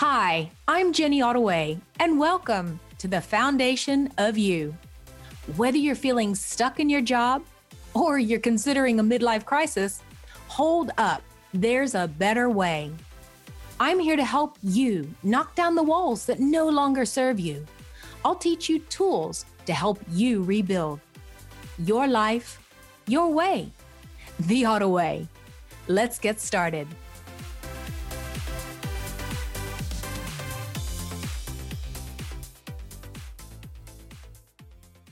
[0.00, 4.76] Hi, I'm Jenny Ottaway, and welcome to the Foundation of You.
[5.56, 7.42] Whether you're feeling stuck in your job
[7.94, 10.02] or you're considering a midlife crisis,
[10.48, 11.22] hold up,
[11.54, 12.92] there's a better way.
[13.80, 17.64] I'm here to help you knock down the walls that no longer serve you.
[18.22, 21.00] I'll teach you tools to help you rebuild
[21.78, 22.60] your life,
[23.06, 23.72] your way,
[24.40, 25.26] the Ottaway.
[25.88, 26.86] Let's get started.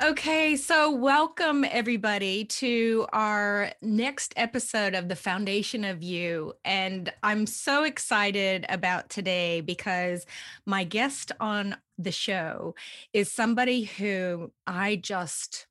[0.05, 6.53] Okay, so welcome everybody to our next episode of The Foundation of You.
[6.63, 10.27] And I'm so excited about today because
[10.67, 12.75] my guest on the show
[13.15, 15.69] is somebody who I just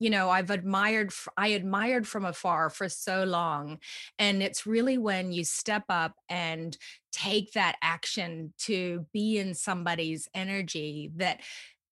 [0.00, 3.80] you know i've admired i admired from afar for so long
[4.16, 6.78] and it's really when you step up and
[7.10, 11.40] take that action to be in somebody's energy that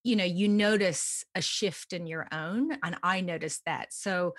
[0.06, 3.92] you know you notice a shift in your own and i noticed that.
[3.92, 4.34] So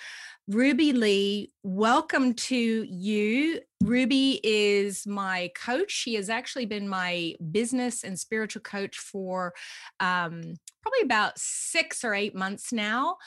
[0.47, 3.59] ruby lee welcome to you.
[3.83, 5.91] Ruby is my coach.
[5.91, 9.53] She has actually been my business and spiritual coach for
[9.99, 10.41] um,
[10.81, 13.17] probably about six or eight months now.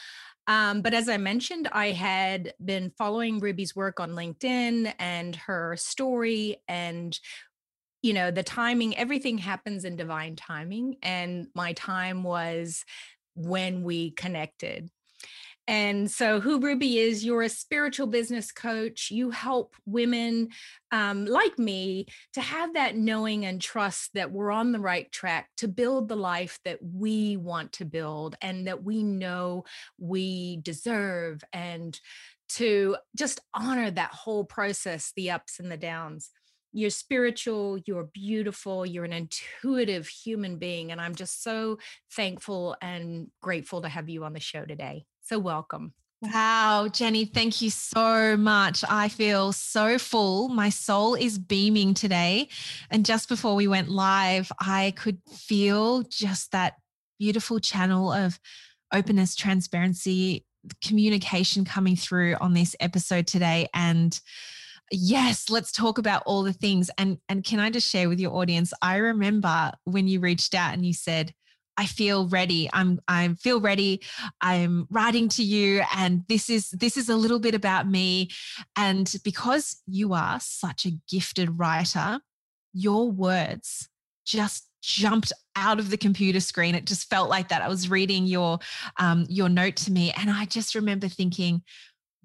[0.47, 5.77] Um, but as I mentioned, I had been following Ruby's work on LinkedIn and her
[5.77, 7.17] story and
[8.03, 12.85] you know the timing everything happens in divine timing and my time was
[13.35, 14.91] when we connected
[15.71, 19.13] and so, who Ruby is, you're a spiritual business coach.
[19.13, 20.49] You help women
[20.91, 25.49] um, like me to have that knowing and trust that we're on the right track
[25.59, 29.63] to build the life that we want to build and that we know
[29.97, 32.01] we deserve, and
[32.49, 36.31] to just honor that whole process, the ups and the downs
[36.73, 40.93] you're spiritual, you're beautiful, you're an intuitive human being.
[40.93, 41.79] And I'm just so
[42.13, 45.05] thankful and grateful to have you on the show today.
[45.23, 45.93] So, welcome.
[46.23, 48.85] Wow, Jenny, thank you so much.
[48.89, 50.49] I feel so full.
[50.49, 52.49] My soul is beaming today.
[52.91, 56.75] And just before we went live, I could feel just that
[57.19, 58.39] beautiful channel of
[58.93, 60.45] openness, transparency,
[60.85, 63.69] communication coming through on this episode today.
[63.73, 64.19] And
[64.91, 68.35] yes let's talk about all the things and and can i just share with your
[68.35, 71.33] audience i remember when you reached out and you said
[71.77, 72.69] I feel ready.
[72.75, 74.03] I'm I feel ready.
[74.43, 78.29] I'm writing to you and this is this is a little bit about me
[78.77, 82.21] and because you are such a gifted writer,
[82.75, 83.89] your words
[84.27, 86.75] just jumped out of the computer screen.
[86.75, 87.63] It just felt like that.
[87.63, 88.59] I was reading your
[88.99, 91.63] um, your note to me, and I just remember thinking,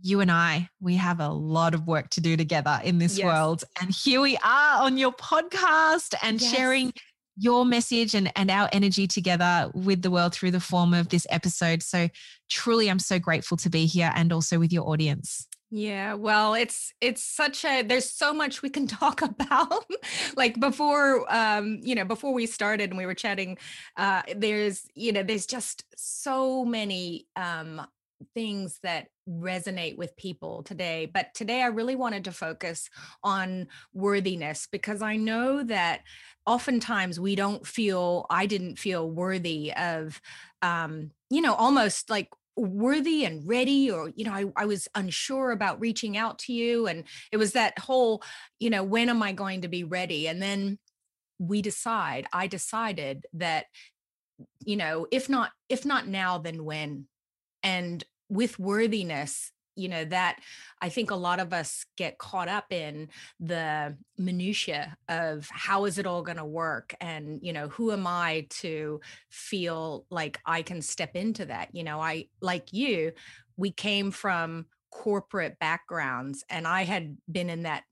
[0.01, 3.25] you and I, we have a lot of work to do together in this yes.
[3.25, 3.63] world.
[3.81, 6.51] And here we are on your podcast and yes.
[6.51, 6.93] sharing
[7.37, 11.27] your message and, and our energy together with the world through the form of this
[11.29, 11.83] episode.
[11.83, 12.09] So
[12.49, 15.47] truly, I'm so grateful to be here and also with your audience.
[15.71, 19.85] Yeah, well, it's it's such a there's so much we can talk about.
[20.37, 23.57] like before um, you know, before we started and we were chatting,
[23.97, 27.85] uh there's, you know, there's just so many um
[28.33, 31.09] things that resonate with people today.
[31.11, 32.89] But today I really wanted to focus
[33.23, 36.01] on worthiness because I know that
[36.45, 40.21] oftentimes we don't feel, I didn't feel worthy of,
[40.61, 45.51] um, you know, almost like worthy and ready or you know I, I was unsure
[45.51, 48.23] about reaching out to you and it was that whole
[48.59, 50.79] you know when am i going to be ready and then
[51.37, 53.65] we decide i decided that
[54.63, 57.07] you know if not if not now then when
[57.61, 60.39] and with worthiness you know that
[60.81, 63.09] i think a lot of us get caught up in
[63.39, 66.95] the minutia of how is it all going to work?
[67.01, 71.69] And you know who am i to feel like i can step into that?
[71.73, 73.11] You know i like you
[73.57, 77.83] we came from corporate backgrounds and i had been in that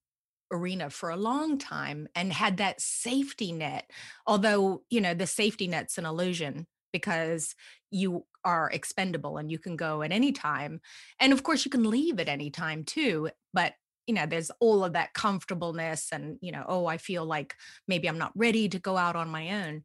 [0.51, 3.89] arena for a long time and had that safety net
[4.27, 7.55] although you know the safety net's an illusion because
[7.91, 10.81] you are expendable and you can go at any time.
[11.19, 13.29] And of course, you can leave at any time too.
[13.53, 13.73] But
[14.07, 17.55] you know, there's all of that comfortableness and, you know, oh, I feel like
[17.87, 19.83] maybe I'm not ready to go out on my own.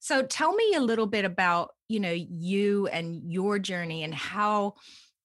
[0.00, 4.74] So tell me a little bit about, you know, you and your journey and how,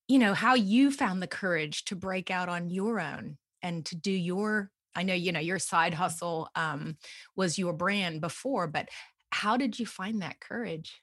[0.07, 3.95] you know, how you found the courage to break out on your own and to
[3.95, 6.95] do your I know, you know, your side hustle um,
[7.35, 8.87] was your brand before, but
[9.29, 11.01] how did you find that courage?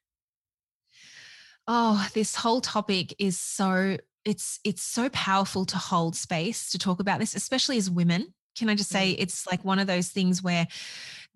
[1.68, 7.00] Oh, this whole topic is so it's it's so powerful to hold space to talk
[7.00, 8.34] about this, especially as women.
[8.56, 9.16] Can I just say mm.
[9.18, 10.66] it's like one of those things where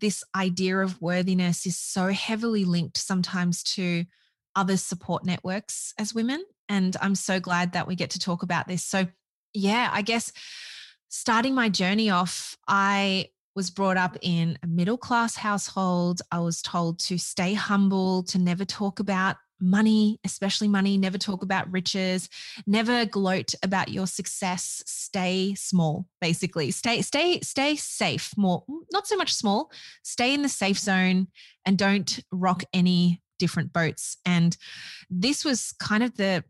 [0.01, 4.05] this idea of worthiness is so heavily linked sometimes to
[4.55, 6.45] other support networks as women.
[6.69, 8.85] And I'm so glad that we get to talk about this.
[8.85, 9.07] So,
[9.55, 10.33] yeah, I guess
[11.09, 16.21] starting my journey off, I was brought up in a middle class household.
[16.31, 21.43] I was told to stay humble, to never talk about money, especially money, never talk
[21.43, 22.29] about riches,
[22.67, 26.71] never gloat about your success, stay small, basically.
[26.71, 29.71] Stay, stay, stay safe, more, not so much small,
[30.03, 31.29] stay in the safe zone
[31.65, 34.17] and don't rock any different boats.
[34.25, 34.57] And
[35.11, 36.45] this was kind of the,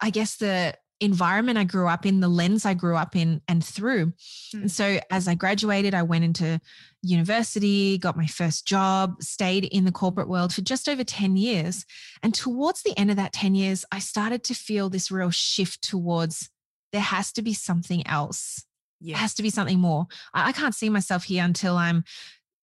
[0.00, 3.64] I guess, the environment I grew up in, the lens I grew up in and
[3.64, 4.06] through.
[4.54, 4.62] Mm.
[4.62, 6.60] And so as I graduated, I went into
[7.02, 11.84] university, got my first job, stayed in the corporate world for just over 10 years.
[12.22, 15.82] And towards the end of that 10 years, I started to feel this real shift
[15.82, 16.50] towards
[16.92, 18.64] there has to be something else.
[19.00, 19.14] Yes.
[19.14, 20.06] There has to be something more.
[20.34, 22.04] I, I can't see myself here until I'm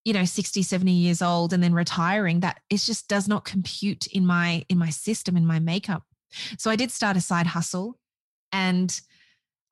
[0.03, 4.05] you know 60 70 years old and then retiring that it just does not compute
[4.07, 6.03] in my in my system in my makeup
[6.59, 7.97] so i did start a side hustle
[8.56, 9.02] and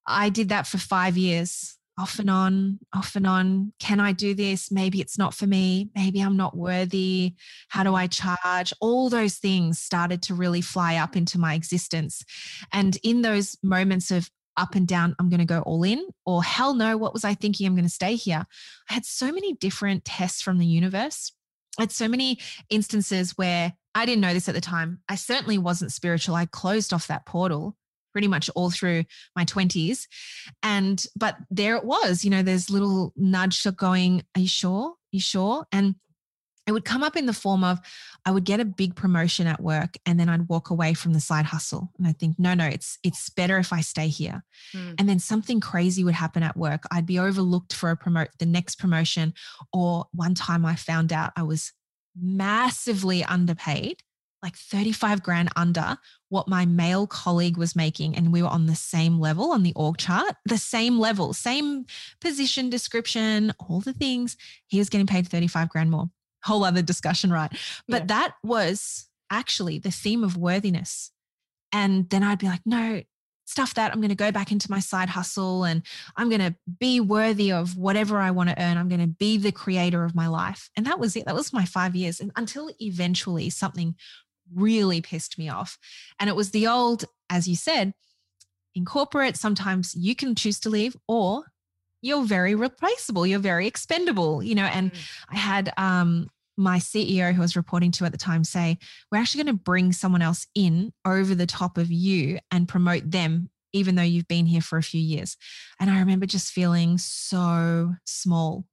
[0.05, 3.71] I did that for five years, off and on, off and on.
[3.79, 4.71] Can I do this?
[4.71, 5.89] Maybe it's not for me.
[5.95, 7.35] Maybe I'm not worthy.
[7.69, 8.11] How do I mm.
[8.11, 8.73] charge?
[8.81, 12.25] All those things started to really fly up into my existence.
[12.73, 16.43] And in those moments of up and down, I'm going to go all in, or
[16.43, 17.65] hell no, what was I thinking?
[17.65, 18.45] I'm going to stay here.
[18.89, 21.31] I had so many different tests from the universe.
[21.79, 22.37] I had so many
[22.69, 24.99] instances where I didn't know this at the time.
[25.07, 26.35] I certainly wasn't spiritual.
[26.35, 27.77] I closed off that portal
[28.13, 29.03] pretty much all through
[29.35, 30.07] my 20s.
[30.61, 34.91] And, but there it was, you know, there's little nudge going, Are you sure?
[34.91, 35.65] Are you sure?
[35.71, 35.95] And
[36.65, 37.79] it would come up in the form of
[38.25, 41.19] I would get a big promotion at work and then I'd walk away from the
[41.19, 44.43] side hustle and I think no no it's it's better if I stay here.
[44.73, 44.95] Mm.
[44.99, 46.83] And then something crazy would happen at work.
[46.91, 49.33] I'd be overlooked for a promote the next promotion
[49.71, 51.73] or one time I found out I was
[52.15, 54.01] massively underpaid
[54.43, 55.97] like 35 grand under
[56.29, 58.15] what my male colleague was making.
[58.15, 61.85] And we were on the same level on the org chart, the same level, same
[62.19, 64.35] position description, all the things.
[64.67, 66.09] He was getting paid 35 grand more.
[66.43, 67.51] Whole other discussion, right?
[67.87, 68.07] But yeah.
[68.07, 71.11] that was actually the theme of worthiness.
[71.71, 73.01] And then I'd be like, no,
[73.45, 75.83] stuff that I'm going to go back into my side hustle and
[76.15, 78.77] I'm going to be worthy of whatever I want to earn.
[78.77, 80.69] I'm going to be the creator of my life.
[80.77, 81.25] And that was it.
[81.25, 82.19] That was my five years.
[82.19, 83.95] And until eventually something
[84.53, 85.77] really pissed me off.
[86.19, 87.93] And it was the old, as you said,
[88.75, 91.45] in corporate, sometimes you can choose to leave or
[92.01, 94.65] you're very replaceable, you're very expendable, you know.
[94.65, 94.99] And mm.
[95.29, 98.77] I had um, my CEO who I was reporting to at the time say,
[99.11, 103.09] We're actually going to bring someone else in over the top of you and promote
[103.09, 105.37] them, even though you've been here for a few years.
[105.79, 108.65] And I remember just feeling so small.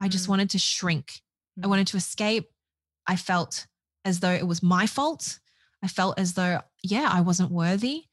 [0.00, 0.30] I just mm.
[0.30, 1.20] wanted to shrink.
[1.58, 1.64] Mm.
[1.64, 2.48] I wanted to escape.
[3.06, 3.66] I felt
[4.06, 5.38] as though it was my fault.
[5.82, 8.04] I felt as though, yeah, I wasn't worthy.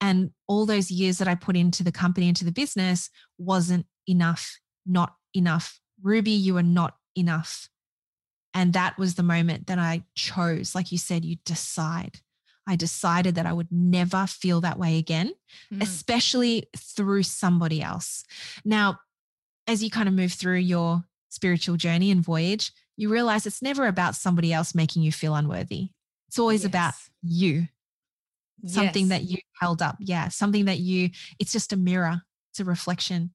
[0.00, 4.58] And all those years that I put into the company, into the business, wasn't enough,
[4.84, 5.78] not enough.
[6.02, 7.68] Ruby, you are not enough.
[8.54, 12.18] And that was the moment that I chose, like you said, you decide.
[12.66, 15.32] I decided that I would never feel that way again,
[15.72, 15.82] mm.
[15.82, 18.24] especially through somebody else.
[18.64, 18.98] Now,
[19.66, 23.86] as you kind of move through your spiritual journey and voyage, you realize it's never
[23.86, 25.90] about somebody else making you feel unworthy.
[26.28, 26.68] It's always yes.
[26.68, 27.68] about you,
[28.66, 29.18] something yes.
[29.18, 29.96] that you held up.
[30.00, 33.32] Yeah, something that you, it's just a mirror, it's a reflection.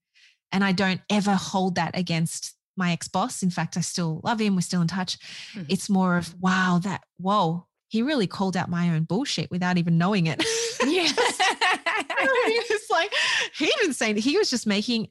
[0.51, 3.43] And I don't ever hold that against my ex boss.
[3.43, 4.55] In fact, I still love him.
[4.55, 5.19] We're still in touch.
[5.53, 5.63] Mm-hmm.
[5.69, 9.97] It's more of, wow, that, whoa, he really called out my own bullshit without even
[9.97, 10.43] knowing it.
[10.85, 11.11] Yeah.
[11.17, 13.11] it's like,
[13.57, 15.09] he didn't say, he was just making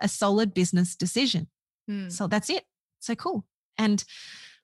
[0.00, 1.48] a solid business decision.
[1.90, 2.10] Mm.
[2.10, 2.64] So that's it.
[3.00, 3.44] So cool.
[3.78, 4.04] And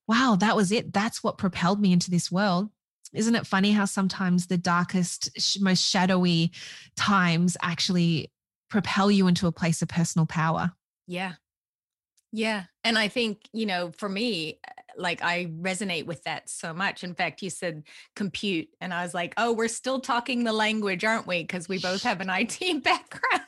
[0.07, 0.93] wow, that was it.
[0.93, 2.71] That's what propelled me into this world.
[3.13, 6.51] Isn't it funny how sometimes the darkest, most shadowy
[6.97, 8.33] times actually
[8.69, 10.73] propel you into a place of personal power?
[11.07, 11.35] Yeah.
[12.33, 12.65] Yeah.
[12.83, 17.05] And I think, you know, for me, uh, like I resonate with that so much.
[17.05, 17.85] In fact, you said
[18.17, 21.43] compute, and I was like, oh, we're still talking the language, aren't we?
[21.43, 23.43] Because we both have an IT background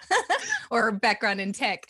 [0.70, 1.86] or background in tech.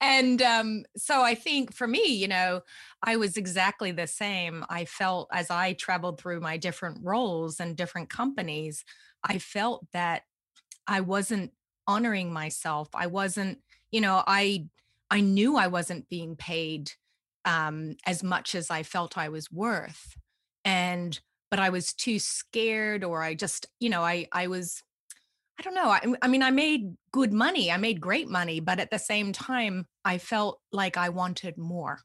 [0.00, 2.62] And um, so I think for me, you know,
[3.02, 4.64] I was exactly the same.
[4.68, 8.84] I felt as I traveled through my different roles and different companies,
[9.24, 10.22] I felt that
[10.86, 11.52] I wasn't
[11.86, 12.88] honoring myself.
[12.94, 13.58] I wasn't,
[13.90, 14.68] you know, I,
[15.10, 16.92] I knew I wasn't being paid
[17.44, 20.16] um, as much as I felt I was worth.
[20.64, 21.18] And,
[21.50, 24.82] but I was too scared, or I just, you know, I, I was,
[25.58, 25.88] I don't know.
[25.90, 27.70] I, I mean, I made good money.
[27.70, 32.00] I made great money, but at the same time, I felt like I wanted more.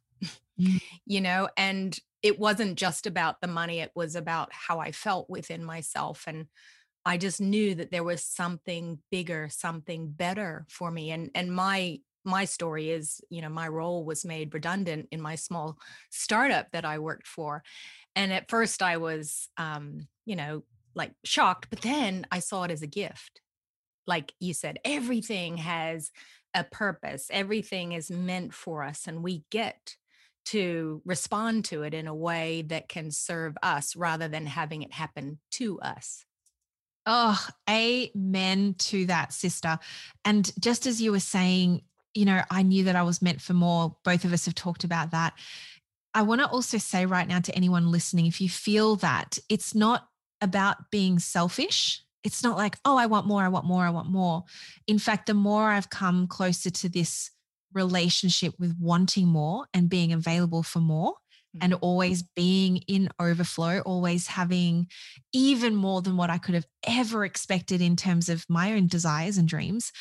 [0.60, 0.82] mm.
[1.06, 5.30] you know, and it wasn't just about the money, it was about how I felt
[5.30, 6.24] within myself.
[6.26, 6.48] And
[7.06, 11.12] I just knew that there was something bigger, something better for me.
[11.12, 15.36] And and my my story is, you know, my role was made redundant in my
[15.36, 15.78] small
[16.10, 17.62] startup that I worked for.
[18.16, 20.64] And at first I was um, you know,
[20.96, 23.42] like shocked, but then I saw it as a gift.
[24.06, 26.12] Like you said, everything has
[26.54, 29.96] a purpose, everything is meant for us, and we get
[30.46, 34.92] to respond to it in a way that can serve us rather than having it
[34.92, 36.26] happen to us.
[37.06, 39.80] Oh, amen to that, sister.
[40.24, 41.82] And just as you were saying,
[42.14, 43.96] you know, I knew that I was meant for more.
[44.04, 45.34] Both of us have talked about that.
[46.14, 49.74] I want to also say right now to anyone listening if you feel that it's
[49.74, 50.08] not
[50.44, 54.10] about being selfish, it's not like, oh, I want more, I want more, I want
[54.10, 54.44] more.
[54.88, 57.32] In fact, the more I've come closer to this
[57.74, 61.16] relationship with wanting more and being available for more,
[61.62, 61.86] and mm-hmm.
[61.86, 64.88] always being in overflow, always having
[65.34, 69.38] even more than what I could have ever expected in terms of my own desires
[69.38, 69.92] and dreams,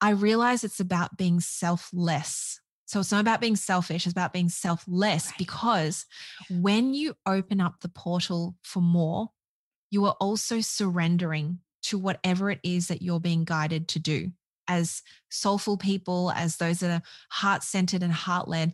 [0.00, 2.60] I realize it's about being selfless.
[2.86, 5.38] So it's not about being selfish, it's about being selfless right.
[5.38, 6.04] because
[6.50, 9.30] when you open up the portal for more,
[9.92, 14.32] you are also surrendering to whatever it is that you're being guided to do.
[14.66, 18.72] As soulful people, as those that are heart centered and heart led,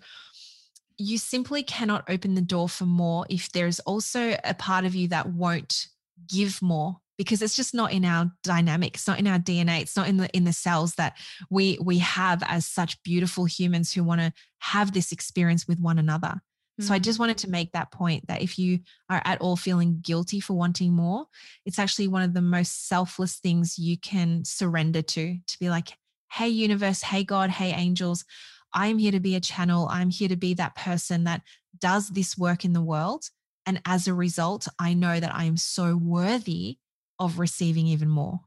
[0.96, 5.08] you simply cannot open the door for more if there's also a part of you
[5.08, 5.88] that won't
[6.28, 9.96] give more because it's just not in our dynamic it's not in our dna it's
[9.96, 11.16] not in the in the cells that
[11.50, 15.98] we we have as such beautiful humans who want to have this experience with one
[15.98, 16.40] another.
[16.80, 17.02] So i mm.
[17.02, 18.78] just wanted to make that point that if you
[19.11, 21.26] are at all feeling guilty for wanting more
[21.66, 25.90] it's actually one of the most selfless things you can surrender to to be like
[26.32, 28.25] hey universe hey god hey angels
[28.73, 29.88] I'm here to be a channel.
[29.90, 31.42] I'm here to be that person that
[31.78, 33.25] does this work in the world.
[33.66, 36.78] And as a result, I know that I am so worthy
[37.18, 38.40] of receiving even more.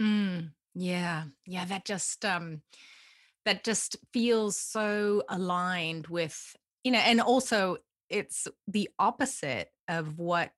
[0.00, 1.24] Mm, yeah.
[1.46, 1.64] Yeah.
[1.64, 2.62] That just, um,
[3.44, 10.50] that just feels so aligned with, you know, and also it's the opposite of what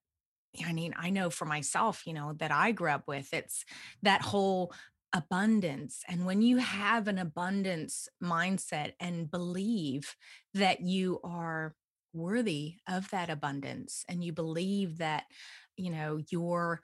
[0.65, 3.33] I mean, I know for myself, you know, that I grew up with.
[3.33, 3.65] It's
[4.03, 4.73] that whole
[5.13, 6.03] abundance.
[6.07, 10.15] And when you have an abundance mindset and believe
[10.53, 11.73] that you are
[12.13, 15.23] worthy of that abundance and you believe that,
[15.77, 16.81] you know, your,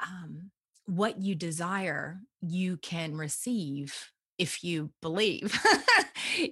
[0.00, 0.50] um,
[0.86, 5.58] what you desire, you can receive if you believe.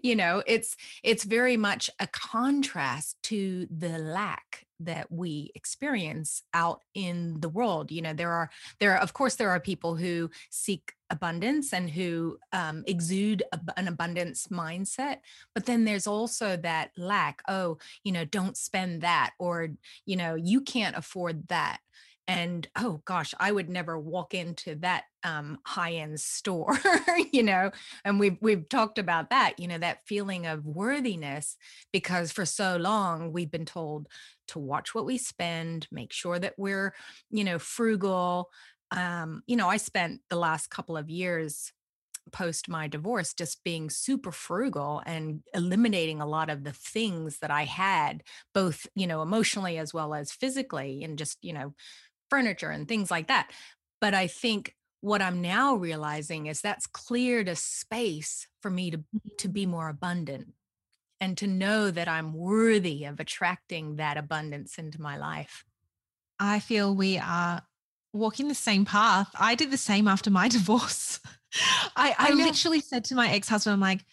[0.03, 6.83] You know it's it's very much a contrast to the lack that we experience out
[6.95, 7.91] in the world.
[7.91, 11.91] You know there are there are of course there are people who seek abundance and
[11.91, 13.43] who um, exude
[13.77, 15.17] an abundance mindset
[15.55, 19.71] but then there's also that lack oh you know don't spend that or
[20.07, 21.79] you know you can't afford that
[22.31, 26.79] and oh gosh i would never walk into that um, high-end store
[27.33, 27.71] you know
[28.05, 31.57] and we've we've talked about that you know that feeling of worthiness
[31.93, 34.07] because for so long we've been told
[34.47, 36.95] to watch what we spend make sure that we're
[37.31, 38.49] you know frugal.
[38.93, 41.73] Um, you know i spent the last couple of years
[42.33, 47.51] post my divorce just being super frugal and eliminating a lot of the things that
[47.51, 48.23] i had
[48.55, 51.75] both you know emotionally as well as physically and just you know
[52.31, 53.51] furniture and things like that.
[54.01, 58.99] But I think what I'm now realizing is that's cleared a space for me to,
[59.39, 59.53] to mm-hmm.
[59.53, 60.49] be more abundant
[61.21, 65.65] and to know that I'm worthy of attracting that abundance into my life.
[66.39, 67.63] I feel we are
[68.13, 69.29] walking the same path.
[69.39, 71.21] I did the same after my divorce.
[71.97, 74.05] I, I, I literally said to my ex husband, I'm like,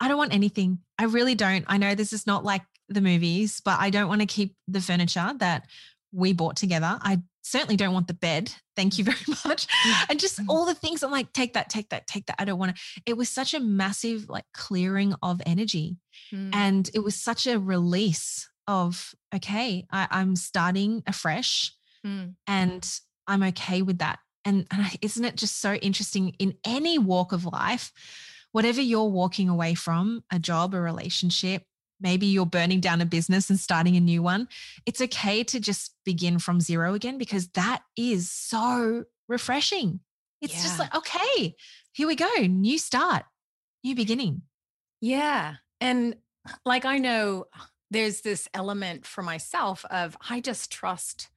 [0.00, 0.78] I don't want anything.
[0.98, 1.64] I really don't.
[1.66, 4.80] I know this is not like the movies, but I don't want to keep the
[4.80, 5.66] furniture that
[6.12, 6.98] we bought together.
[7.02, 8.52] I certainly don't want the bed.
[8.76, 9.66] Thank you very much.
[10.08, 10.50] And just mm-hmm.
[10.50, 12.36] all the things I'm like, take that, take that, take that.
[12.38, 12.82] I don't want to.
[13.06, 15.96] It was such a massive like clearing of energy.
[16.32, 16.50] Mm.
[16.54, 21.72] And it was such a release of, okay, I, am starting afresh
[22.06, 22.34] mm.
[22.46, 24.18] and I'm okay with that.
[24.44, 27.92] And, and isn't it just so interesting in any walk of life?
[28.52, 31.64] Whatever you're walking away from, a job, a relationship,
[32.00, 34.48] maybe you're burning down a business and starting a new one,
[34.86, 40.00] it's okay to just begin from zero again because that is so refreshing.
[40.40, 40.62] It's yeah.
[40.62, 41.56] just like, okay,
[41.92, 43.24] here we go, new start,
[43.82, 44.42] new beginning.
[45.00, 45.54] Yeah.
[45.80, 46.16] And
[46.64, 47.46] like I know
[47.90, 51.28] there's this element for myself of I just trust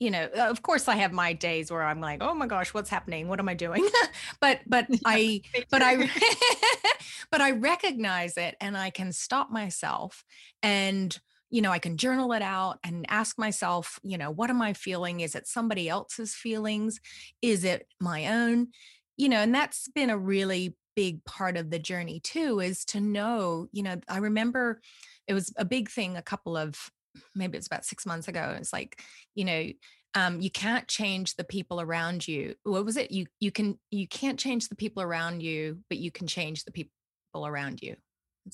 [0.00, 2.74] you know uh, of course i have my days where i'm like oh my gosh
[2.74, 3.28] what's happening?
[3.28, 3.88] What am i doing?
[4.40, 5.96] But but yeah, i but i
[7.30, 10.24] but i recognize it and i can stop myself
[10.62, 11.18] and
[11.50, 14.72] you know i can journal it out and ask myself you know what am i
[14.72, 15.20] feeling?
[15.20, 17.00] Is it somebody else's feelings?
[17.42, 18.68] Is it my own?
[19.16, 23.00] You know and that's been a really big part of the journey too is to
[23.00, 24.80] know you know i remember
[25.26, 26.90] it was a big thing a couple of
[27.34, 28.54] maybe it's about six months ago.
[28.58, 29.00] It's like,
[29.34, 29.68] you know,
[30.14, 32.54] um, you can't change the people around you.
[32.62, 33.10] What was it?
[33.10, 36.72] You you can you can't change the people around you, but you can change the
[36.72, 36.90] people
[37.34, 37.96] around you.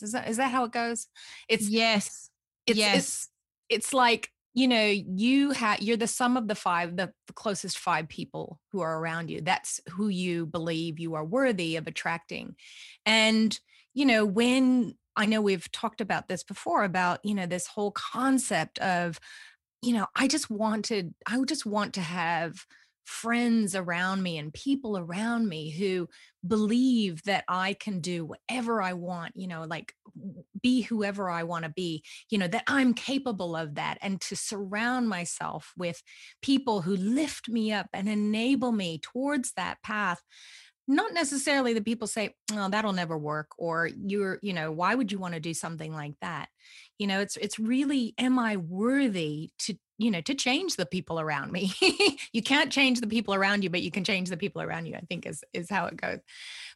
[0.00, 1.06] Is that is that how it goes?
[1.48, 2.30] It's yes,
[2.66, 2.96] it's, yes.
[2.96, 3.28] It's,
[3.68, 7.78] it's like you know you have you're the sum of the five the, the closest
[7.78, 12.56] five people who are around you that's who you believe you are worthy of attracting
[13.06, 13.60] and
[13.94, 17.92] you know when I know we've talked about this before about, you know, this whole
[17.92, 19.18] concept of,
[19.82, 22.64] you know, I just wanted, I just want to have
[23.04, 26.08] friends around me and people around me who
[26.46, 29.94] believe that I can do whatever I want, you know, like
[30.62, 34.36] be whoever I want to be, you know, that I'm capable of that and to
[34.36, 36.02] surround myself with
[36.40, 40.22] people who lift me up and enable me towards that path
[40.90, 45.12] not necessarily that people say oh that'll never work or you're you know why would
[45.12, 46.48] you want to do something like that?
[46.98, 51.20] You know it's it's really am i worthy to you know to change the people
[51.20, 51.72] around me?
[52.32, 54.94] You can't change the people around you but you can change the people around you
[54.96, 56.18] i think is is how it goes.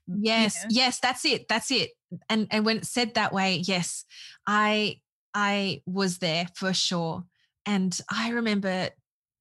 [0.07, 0.69] Yes you know?
[0.71, 1.91] yes that's it that's it.
[2.29, 4.05] And and when it's said that way yes
[4.47, 5.01] i
[5.35, 7.25] i was there for sure.
[7.67, 8.91] And i remember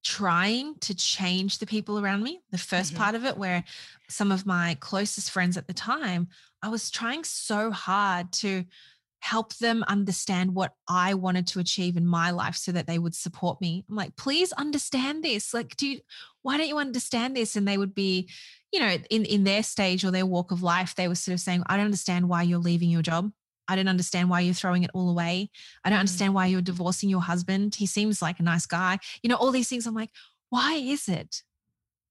[0.03, 2.41] trying to change the people around me.
[2.51, 2.97] The 1st mm-hmm.
[2.97, 3.63] part of it, where
[4.09, 6.27] some of my closest friends at the time,
[6.61, 8.65] I was trying so hard to
[9.23, 13.15] help them understand what I wanted to achieve in my life so that they would
[13.15, 13.85] support me.
[13.89, 15.53] I'm like, please understand this.
[15.53, 15.99] Like, do you,
[16.41, 17.55] why don't you understand this?
[17.55, 18.29] And they would be,
[18.73, 21.39] you know, in, in their stage or their walk of life, they were sort of
[21.39, 23.31] saying, I don't understand why you're leaving your job.
[23.67, 25.49] I don't understand why you're throwing it all away.
[25.83, 26.01] I don't mm.
[26.01, 27.75] understand why you're divorcing your husband.
[27.75, 28.99] He seems like a nice guy.
[29.21, 29.87] You know, all these things.
[29.87, 30.11] I'm like,
[30.49, 31.43] why is it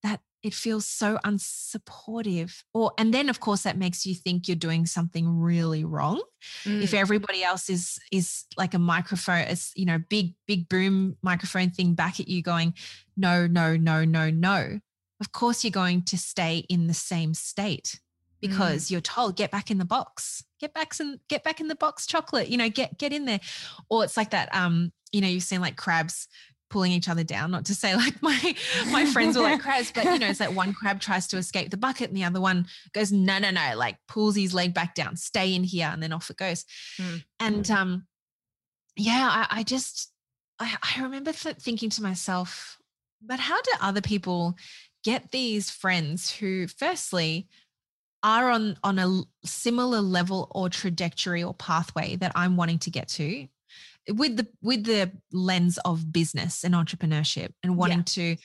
[0.03, 2.65] that it feels so unsupportive?
[2.75, 6.21] Or, and then of course that makes you think you're doing something really wrong.
[6.65, 6.83] Mm.
[6.83, 11.71] If everybody else is, is like a microphone, it's, you know, big, big boom microphone
[11.71, 12.75] thing back at you going,
[13.17, 14.81] no, no, no, no, no.
[15.21, 18.01] Of course you're going to stay in the same state
[18.43, 18.91] because mm.
[18.91, 22.07] you're told get back in the box get back and get back in the box
[22.07, 23.41] chocolate you know get get in there
[23.89, 26.29] or it's like that um you know you've seen like crabs
[26.69, 28.55] pulling each other down not to say like my
[28.91, 31.71] my friends were like crabs but you know it's like one crab tries to escape
[31.71, 34.95] the bucket and the other one goes no no no like pulls his leg back
[34.95, 36.65] down stay in here and then off it goes
[37.01, 37.23] mm.
[37.41, 38.07] and um
[38.97, 40.13] yeah I, I just
[40.59, 42.79] I, I remember thinking to myself
[43.25, 44.57] but how do other people
[45.05, 47.49] get these friends who firstly
[48.23, 53.09] are on on a similar level or trajectory or pathway that I'm wanting to get
[53.09, 53.47] to
[54.09, 58.05] with the with the lens of business and entrepreneurship and wanting yeah.
[58.05, 58.37] to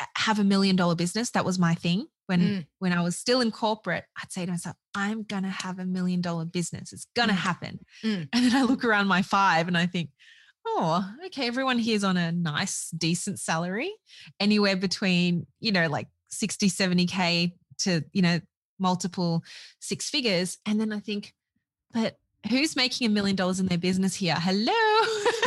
[0.00, 2.66] uh, have a million dollar business that was my thing when mm.
[2.78, 5.84] when I was still in corporate I'd say to myself I'm going to have a
[5.84, 7.38] million dollar business it's going to mm.
[7.38, 8.28] happen mm.
[8.32, 10.10] and then I look around my 5 and I think
[10.66, 13.92] oh okay everyone here's on a nice decent salary
[14.40, 18.40] anywhere between you know like 60 70k to you know
[18.78, 19.42] multiple
[19.80, 20.58] six figures.
[20.66, 21.34] And then I think,
[21.92, 24.36] but who's making a million dollars in their business here?
[24.36, 24.72] Hello.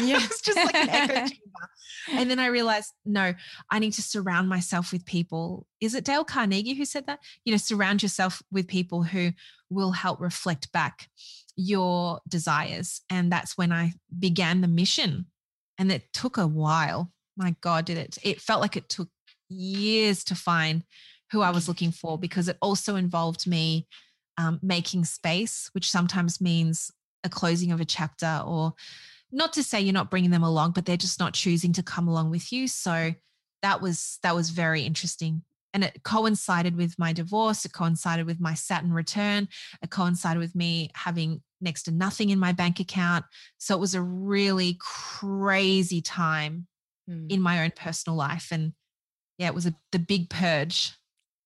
[0.02, 0.18] Yeah.
[0.20, 1.70] it's just like an echo chamber.
[2.14, 3.36] And then I realized, no,
[3.70, 5.68] I need to surround myself with people.
[5.80, 7.20] Is it Dale Carnegie who said that?
[7.46, 9.32] You know, surround yourself with people who
[9.70, 11.08] will help reflect back
[11.56, 13.02] your desires.
[13.12, 15.28] And that's when I began the mission.
[15.78, 17.12] And it took a while.
[17.38, 18.18] My God, did it?
[18.24, 19.10] It felt like it took
[19.50, 20.84] years to find
[21.32, 23.88] who I was looking for because it also involved me
[24.38, 26.92] um, making space, which sometimes means
[27.24, 28.74] a closing of a chapter or
[29.32, 32.08] not to say you're not bringing them along, but they're just not choosing to come
[32.08, 32.68] along with you.
[32.68, 33.14] So
[33.62, 35.44] that was that was very interesting.
[35.74, 37.64] And it coincided with my divorce.
[37.64, 39.48] It coincided with my Saturn return.
[39.82, 43.24] It coincided with me having next to nothing in my bank account.
[43.58, 46.68] So it was a really crazy time
[47.10, 47.32] mm.
[47.32, 48.50] in my own personal life.
[48.52, 48.74] And
[49.38, 50.94] yeah, it was a, the big purge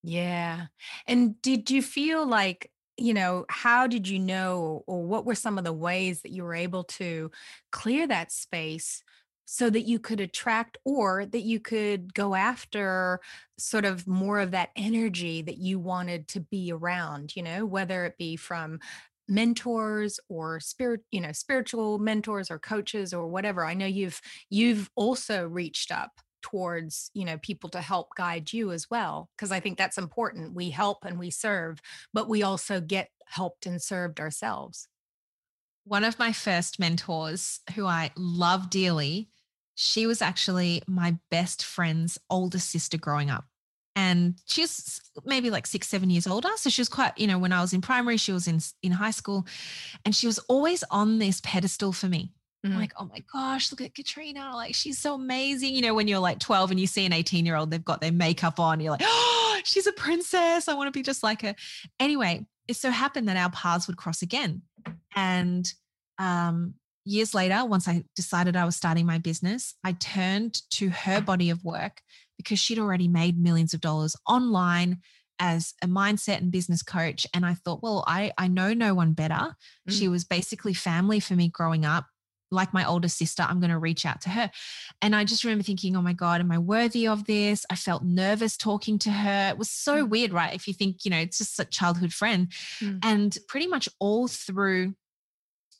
[0.06, 0.66] yeah.
[1.06, 5.58] And did you feel like, you know, how did you know, or what were some
[5.58, 7.30] of the ways that you were able to
[7.72, 9.02] clear that space
[9.46, 13.20] so that you could attract or that you could go after
[13.58, 18.04] sort of more of that energy that you wanted to be around, you know, whether
[18.04, 18.78] it be from
[19.28, 24.88] mentors or spirit you know spiritual mentors or coaches or whatever i know you've you've
[24.94, 29.58] also reached up towards you know people to help guide you as well because i
[29.58, 30.54] think that's important.
[30.54, 31.80] We help and we serve
[32.12, 34.88] but we also get helped and served ourselves.
[35.84, 39.28] One of my first mentors who i love dearly
[39.74, 43.44] she was actually my best friend's older sister growing up
[43.96, 47.38] and she was maybe like six seven years older so she was quite you know
[47.38, 49.46] when i was in primary she was in in high school
[50.04, 52.30] and she was always on this pedestal for me
[52.64, 52.78] mm-hmm.
[52.78, 56.18] like oh my gosh look at katrina like she's so amazing you know when you're
[56.18, 58.92] like 12 and you see an 18 year old they've got their makeup on you're
[58.92, 61.54] like oh she's a princess i want to be just like her
[62.00, 64.62] anyway it so happened that our paths would cross again
[65.14, 65.72] and
[66.18, 71.20] um years later once i decided i was starting my business i turned to her
[71.20, 72.00] body of work
[72.36, 74.98] because she'd already made millions of dollars online
[75.38, 79.12] as a mindset and business coach and i thought well i i know no one
[79.12, 79.54] better mm.
[79.88, 82.06] she was basically family for me growing up
[82.50, 84.50] like my older sister i'm going to reach out to her.
[85.02, 87.66] And i just remember thinking oh my god am i worthy of this?
[87.70, 89.50] I felt nervous talking to her.
[89.50, 90.08] It was so mm.
[90.08, 90.54] weird right?
[90.54, 92.52] If you think you know it's just a childhood friend.
[92.80, 93.00] Mm.
[93.02, 94.94] and pretty much all through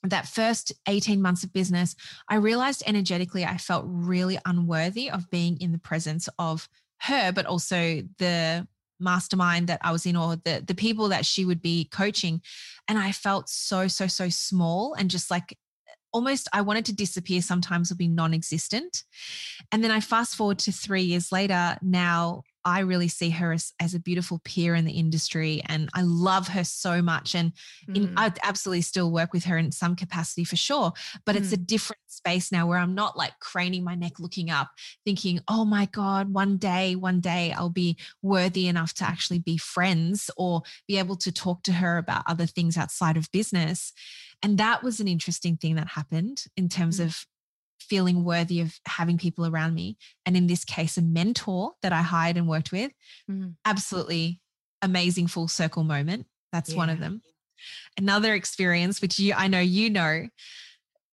[0.02, 1.94] that first 18 months of business,
[2.28, 6.68] I realized energetically I felt really unworthy of being in the presence of
[7.02, 8.66] her, but also the
[8.98, 12.40] mastermind that I was in or the the people that she would be coaching.
[12.88, 15.58] And I felt so so so small and just like
[16.16, 19.04] almost I wanted to disappear sometimes or be non-existent.
[19.70, 23.72] And then I fast forward to 3 years later now I really see her as,
[23.78, 27.36] as a beautiful peer in the industry and I love her so much.
[27.36, 27.52] And
[27.94, 28.14] in, mm.
[28.16, 30.92] I absolutely still work with her in some capacity for sure,
[31.24, 31.38] but mm.
[31.38, 31.64] it's a mm.
[31.64, 34.70] different space now where I'm not like craning my neck looking up,
[35.04, 39.56] thinking, oh my God, one day, one day I'll be worthy enough to actually be
[39.56, 43.92] friends or be able to talk to her about other things outside of business.
[44.42, 47.04] And that was an interesting thing that happened in terms mm.
[47.04, 47.26] of
[47.80, 49.96] feeling worthy of having people around me.
[50.24, 52.92] And in this case, a mentor that I hired and worked with.
[53.30, 53.54] Mm.
[53.64, 54.40] Absolutely
[54.82, 56.26] amazing full circle moment.
[56.52, 56.76] That's yeah.
[56.76, 57.22] one of them.
[57.96, 60.28] Another experience, which you I know you know,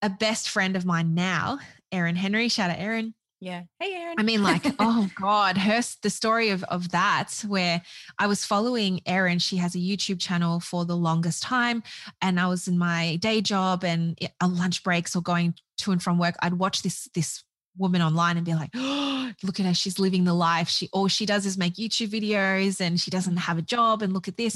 [0.01, 1.59] a best friend of mine now,
[1.91, 2.49] Erin Henry.
[2.49, 3.13] Shout out Erin.
[3.43, 3.63] Yeah.
[3.77, 4.15] Hey, Erin.
[4.17, 7.81] I mean, like, oh God, her the story of of that, where
[8.17, 9.39] I was following Erin.
[9.39, 11.83] She has a YouTube channel for the longest time,
[12.21, 16.01] and I was in my day job and a lunch breaks or going to and
[16.01, 16.35] from work.
[16.41, 17.43] I'd watch this this
[17.77, 20.69] woman online and be like, oh, look at her, she's living the life.
[20.69, 24.01] She all she does is make YouTube videos and she doesn't have a job.
[24.01, 24.55] And look at this.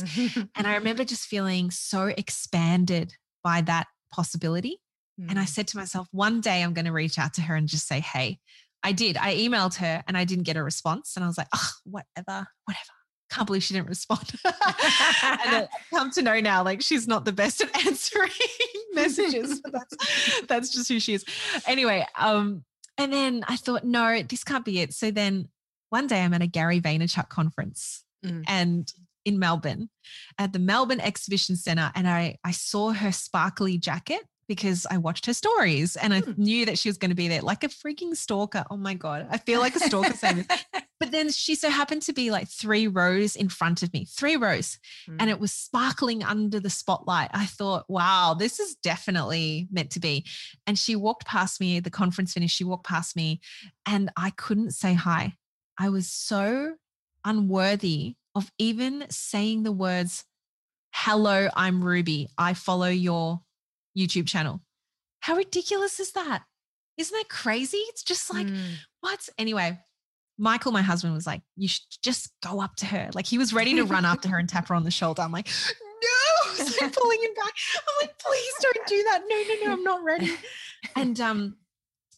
[0.56, 4.80] and I remember just feeling so expanded by that possibility.
[5.19, 5.32] Mm.
[5.32, 5.50] And I mm.
[5.50, 8.00] said to myself, one day I'm going to reach out to her and just say,
[8.00, 8.39] hey,
[8.84, 9.18] I did.
[9.18, 11.16] I emailed her and I didn't get a response.
[11.16, 12.84] And I was like, oh, whatever, whatever.
[13.30, 14.32] Can't believe she didn't respond.
[14.46, 18.30] and I come to know now, like she's not the best at answering
[18.94, 19.62] messages.
[19.62, 21.26] that's that's just who she is.
[21.66, 22.63] Anyway, um,
[22.98, 24.94] and then I thought, no, this can't be it.
[24.94, 25.50] So then
[25.90, 28.44] one day I'm at a Gary Vaynerchuk conference mm.
[28.48, 28.92] and
[29.26, 29.90] in Melbourne
[30.38, 35.26] at the Melbourne Exhibition Centre, and I I saw her sparkly jacket because I watched
[35.26, 36.42] her stories and I hmm.
[36.42, 38.66] knew that she was going to be there like a freaking stalker.
[38.70, 39.28] Oh my God.
[39.30, 40.66] I feel like a stalker saying this.
[41.00, 44.36] But then she so happened to be like three rows in front of me, three
[44.36, 45.18] rows, mm.
[45.20, 47.30] and it was sparkling under the spotlight.
[47.34, 50.26] I thought, wow, this is definitely meant to be.
[50.66, 53.42] And she walked past me, the conference finished, she walked past me,
[53.86, 55.36] and I couldn't say hi.
[55.78, 56.76] I was so
[57.24, 60.26] unworthy of even saying the words,
[60.94, 62.30] Hello, I'm Ruby.
[62.40, 63.42] I follow your
[63.98, 64.62] YouTube channel.
[65.22, 66.44] How ridiculous is that?
[66.98, 67.78] Isn't that crazy?
[67.78, 68.76] It's just like, mm.
[69.02, 69.28] what?
[69.38, 69.80] Anyway,
[70.38, 73.10] Michael, my husband, was like, you should just go up to her.
[73.14, 75.22] Like he was ready to run after her and tap her on the shoulder.
[75.22, 77.54] I'm like, no, so I'm pulling him back.
[77.76, 79.22] I'm like, please don't do that.
[79.28, 80.34] No, no, no, I'm not ready.
[80.96, 81.58] And um,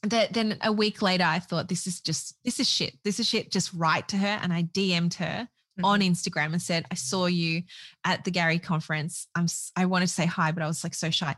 [0.04, 2.94] that then a week later, I thought this is just this is shit.
[3.04, 3.52] This is shit.
[3.52, 5.48] Just write to her, and I DM'd her
[5.80, 5.86] mm-hmm.
[5.86, 7.64] on Instagram and said, I saw you
[8.06, 9.28] at the Gary conference.
[9.36, 11.36] I'm I wanted to say hi, but I was like so shy.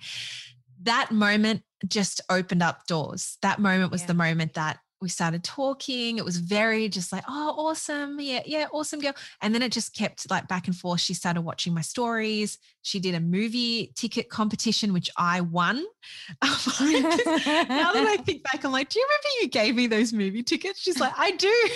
[0.84, 3.38] That moment just opened up doors.
[3.42, 4.08] That moment was yeah.
[4.08, 6.18] the moment that we started talking.
[6.18, 8.20] It was very just like, oh, awesome.
[8.20, 9.14] Yeah, yeah, awesome girl.
[9.42, 11.02] And then it just kept like back and forth.
[11.02, 12.60] She started watching my stories.
[12.84, 15.78] She did a movie ticket competition, which I won.
[16.44, 20.44] now that I think back, I'm like, do you remember you gave me those movie
[20.44, 20.80] tickets?
[20.80, 21.70] She's like, I do.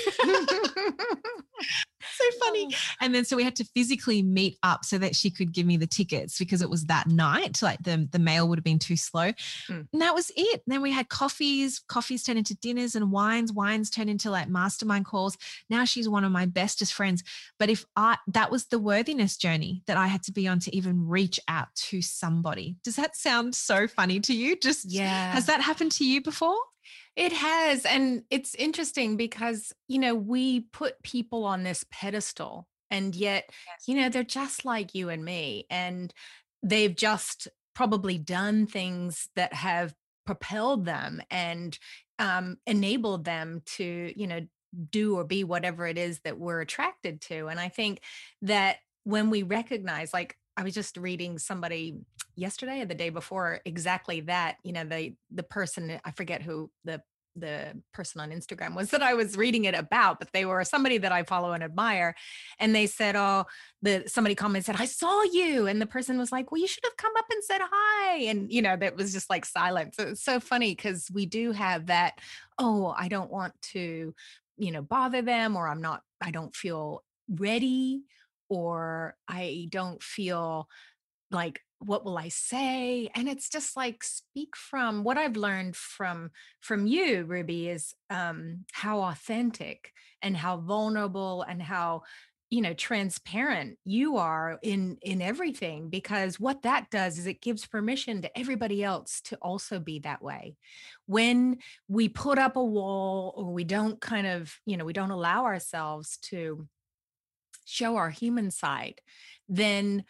[2.15, 2.69] so funny.
[2.71, 2.77] Oh.
[3.01, 5.77] And then so we had to physically meet up so that she could give me
[5.77, 7.61] the tickets because it was that night.
[7.61, 9.31] Like the, the mail would have been too slow.
[9.69, 9.87] Mm.
[9.91, 10.61] And that was it.
[10.65, 14.49] And then we had coffees, coffees turned into dinners and wines, wines turned into like
[14.49, 15.37] mastermind calls.
[15.69, 17.23] Now she's one of my bestest friends.
[17.57, 20.75] But if I that was the worthiness journey that I had to be on to
[20.75, 22.75] even reach out to somebody.
[22.83, 24.55] Does that sound so funny to you?
[24.57, 25.31] Just yeah.
[25.31, 26.57] Has that happened to you before?
[27.15, 27.85] It has.
[27.85, 33.87] And it's interesting because, you know, we put people on this pedestal and yet, Yes.
[33.87, 35.65] you know, they're just like you and me.
[35.69, 36.13] And
[36.61, 39.93] they've just probably done things that have
[40.25, 41.77] propelled them and
[42.19, 44.41] um, enabled them to, you know,
[44.91, 47.47] do or be whatever it is that we're attracted to.
[47.47, 48.01] And I think
[48.41, 51.97] that when we recognize, like, I was just reading somebody
[52.35, 56.69] yesterday or the day before exactly that you know the the person i forget who
[56.83, 57.01] the
[57.35, 60.97] the person on Instagram was that I was reading it about, but they were somebody
[60.99, 62.15] that I follow and admire.
[62.59, 63.45] And they said, Oh,
[63.81, 65.67] the somebody commented, said, I saw you.
[65.67, 68.17] And the person was like, Well, you should have come up and said hi.
[68.23, 69.95] And you know, that was just like silence.
[69.99, 72.19] It's so funny because we do have that,
[72.57, 74.13] oh, I don't want to,
[74.57, 78.03] you know, bother them, or I'm not, I don't feel ready,
[78.49, 80.67] or I don't feel
[81.31, 83.09] like what will i say?
[83.13, 88.65] And it's just like speak from what i've learned from from you ruby is um
[88.73, 92.03] how authentic and how vulnerable and how
[92.49, 97.65] you know transparent you are in in everything because what that does is it gives
[97.65, 100.55] permission to everybody else to also be that way.
[101.07, 101.57] When
[101.87, 105.45] we put up a wall or we don't kind of you know we don't allow
[105.45, 106.67] ourselves to
[107.65, 109.01] show our human side
[109.49, 110.03] then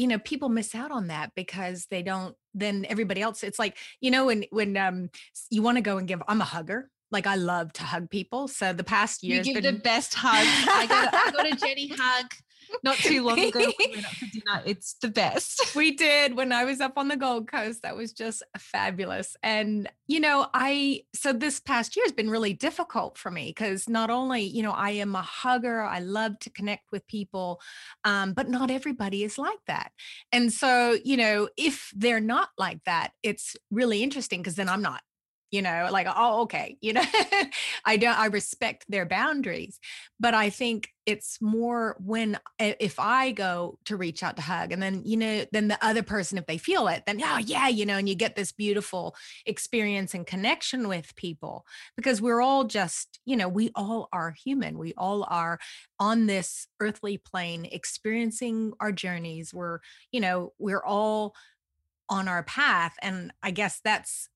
[0.00, 3.76] you know people miss out on that because they don't then everybody else it's like
[4.00, 5.10] you know when when um
[5.50, 8.48] you want to go and give i'm a hugger like i love to hug people
[8.48, 9.74] so the past year you give been...
[9.74, 10.32] the best hug.
[10.32, 12.32] i got i got a jenny hug
[12.82, 14.62] not too long ago we went up for dinner.
[14.66, 15.74] It's the best.
[15.80, 17.82] We did when I was up on the Gold Coast.
[17.82, 19.36] That was just fabulous.
[19.42, 23.88] And, you know, I, so this past year has been really difficult for me because
[23.88, 27.60] not only, you know, I am a hugger, I love to connect with people,
[28.04, 29.92] um, but not everybody is like that.
[30.32, 34.82] And so, you know, if they're not like that, it's really interesting because then I'm
[34.82, 35.02] not
[35.50, 37.04] you know like oh okay you know?
[37.84, 39.78] I don't i respect their boundaries
[40.18, 44.72] but i think it's more when eh, if i go to reach out to hug
[44.72, 47.68] and then you know then the other person if they feel it then oh yeah
[47.68, 49.14] you know and you get this beautiful
[49.46, 51.64] experience and connection with people
[51.96, 54.78] because we're all just you know we all are human.
[54.78, 55.58] We all are
[55.98, 59.52] on this earthly plane experiencing our journeys.
[59.52, 59.80] We're
[60.12, 61.34] you know we're all
[62.08, 64.28] on our path and i guess that's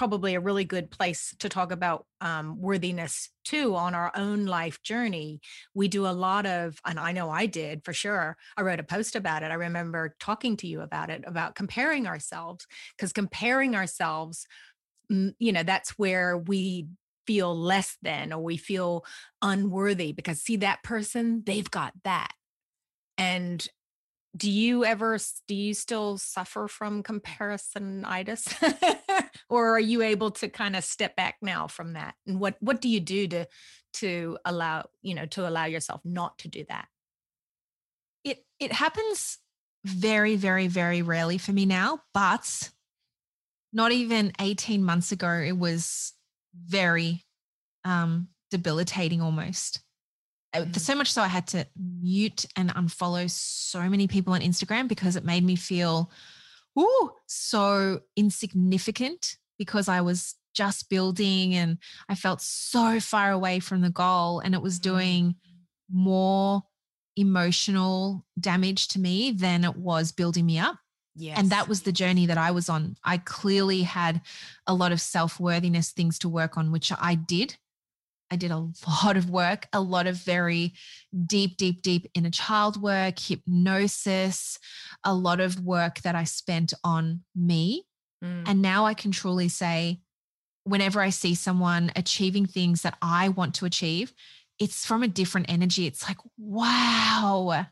[0.00, 4.82] probably a really good place to talk about um, worthiness too on our own life
[4.82, 5.42] journey.
[5.74, 8.38] We do a lot of, and I know I did for sure.
[8.56, 9.50] I wrote a post about it.
[9.50, 14.46] I remember talking to you about it, about comparing ourselves, because comparing ourselves,
[15.10, 16.86] you know, that's where we
[17.26, 19.04] feel less than or we feel
[19.42, 22.32] unworthy because see that person, they've got that.
[23.18, 23.68] And
[24.36, 28.54] do you ever do you still suffer from comparisonitis?
[29.48, 32.14] Or are you able to kind of step back now from that?
[32.26, 33.46] And what what do you do to
[33.94, 36.86] to allow you know to allow yourself not to do that?
[38.24, 39.38] It it happens
[39.84, 42.70] very very very rarely for me now but
[43.72, 46.12] not even 18 months ago it was
[46.54, 47.24] very
[47.84, 49.80] um debilitating almost.
[50.72, 55.16] So much so I had to mute and unfollow so many people on Instagram because
[55.16, 56.10] it made me feel
[56.78, 63.80] ooh, so insignificant because I was just building and I felt so far away from
[63.80, 65.34] the goal and it was doing mm.
[65.92, 66.62] more
[67.16, 70.76] emotional damage to me than it was building me up.
[71.16, 71.38] Yes.
[71.38, 72.96] And that was the journey that I was on.
[73.04, 74.22] I clearly had
[74.66, 77.56] a lot of self worthiness things to work on, which I did.
[78.30, 80.74] I did a lot of work, a lot of very
[81.26, 84.58] deep, deep, deep inner child work, hypnosis,
[85.04, 87.84] a lot of work that I spent on me.
[88.24, 88.44] Mm.
[88.46, 90.00] And now I can truly say,
[90.64, 94.12] whenever I see someone achieving things that I want to achieve,
[94.58, 95.86] it's from a different energy.
[95.86, 97.66] It's like, wow,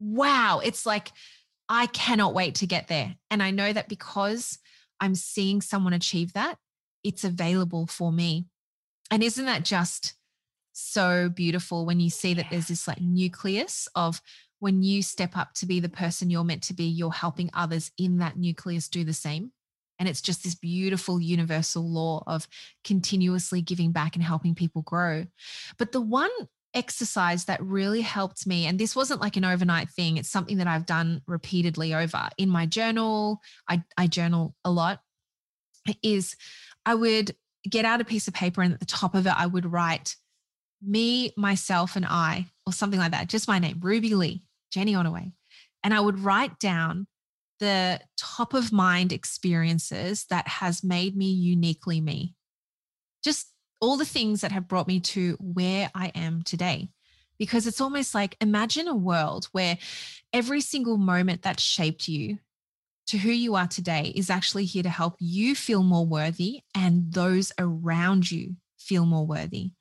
[0.00, 0.60] wow.
[0.64, 1.10] It's like,
[1.68, 3.16] I cannot wait to get there.
[3.30, 4.58] And I know that because
[5.00, 6.56] I'm seeing someone achieve that,
[7.02, 8.46] it's available for me.
[9.10, 10.14] And isn't that just
[10.72, 14.20] so beautiful when you see that there's this like nucleus of
[14.58, 17.90] when you step up to be the person you're meant to be, you're helping others
[17.98, 19.52] in that nucleus do the same.
[19.98, 22.48] And it's just this beautiful universal law of
[22.82, 25.26] continuously giving back and helping people grow.
[25.78, 26.30] But the one
[26.74, 30.66] exercise that really helped me, and this wasn't like an overnight thing, it's something that
[30.66, 33.40] I've done repeatedly over in my journal.
[33.68, 35.00] I, I journal a lot,
[36.02, 36.34] is
[36.84, 37.36] I would
[37.68, 40.16] get out a piece of paper and at the top of it, I would write
[40.82, 45.32] me, myself, and I, or something like that, just my name, Ruby Lee, Jenny Ottaway.
[45.82, 47.06] And I would write down
[47.60, 52.34] the top of mind experiences that has made me uniquely me.
[53.22, 53.48] just
[53.80, 56.90] all the things that have brought me to where I am today.
[57.38, 59.76] Because it's almost like imagine a world where
[60.32, 62.38] every single moment that shaped you
[63.06, 67.12] to who you are today is actually here to help you feel more worthy and
[67.12, 69.72] those around you feel more worthy.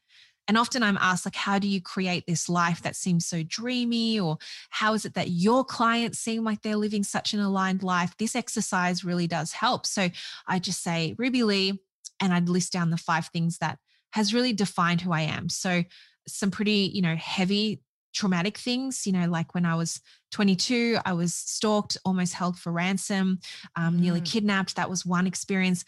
[0.48, 4.20] And often I'm asked, like, how do you create this life that seems so dreamy?
[4.20, 4.38] Or
[4.72, 8.14] how is it that your clients seem like they're living such an aligned life?
[8.18, 9.86] This exercise really does help.
[9.86, 10.10] So
[10.46, 11.80] I just say, Ruby Lee,
[12.20, 13.80] and I'd list down the five things that
[14.12, 15.48] has really defined who I am.
[15.48, 15.84] So
[16.28, 17.82] some pretty, you know, heavy
[18.14, 22.72] traumatic things, you know, like when I was 22, I was stalked, almost held for
[22.72, 23.40] ransom,
[23.76, 24.00] um, mm.
[24.02, 24.76] nearly kidnapped.
[24.76, 25.84] That was one experience.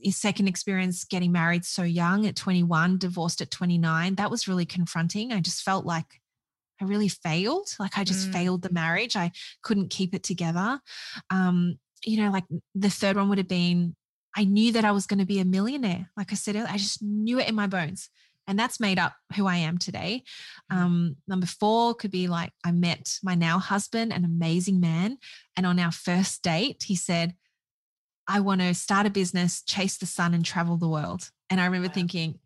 [0.00, 4.66] His second experience, getting married so young at 21, divorced at 29, that was really
[4.66, 5.32] confronting.
[5.32, 6.20] I just felt like
[6.80, 7.68] I really failed.
[7.80, 8.32] Like I just mm.
[8.32, 9.16] failed the marriage.
[9.16, 10.80] I couldn't keep it together.
[11.30, 13.96] Um, you know, like the third one would have been
[14.36, 16.10] I knew that I was going to be a millionaire.
[16.16, 18.08] Like I said, I just knew it in my bones.
[18.48, 20.24] And that's made up who I am today.
[20.72, 20.76] Mm.
[20.76, 25.18] Um, number four could be like, I met my now husband, an amazing man.
[25.56, 27.34] And on our first date, he said,
[28.26, 31.30] I want to start a business, chase the sun, and travel the world.
[31.50, 31.94] And I remember wow.
[31.94, 32.38] thinking,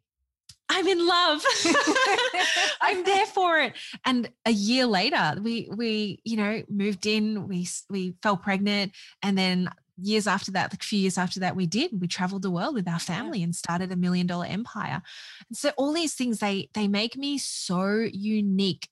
[0.68, 1.44] I'm in love.
[2.80, 3.74] I'm there for it.
[4.04, 7.46] And a year later, we we you know moved in.
[7.46, 11.56] We we fell pregnant, and then years after that, like a few years after that,
[11.56, 12.00] we did.
[12.00, 13.44] We traveled the world with our family yeah.
[13.44, 15.02] and started a million dollar empire.
[15.48, 18.88] And so all these things they they make me so unique.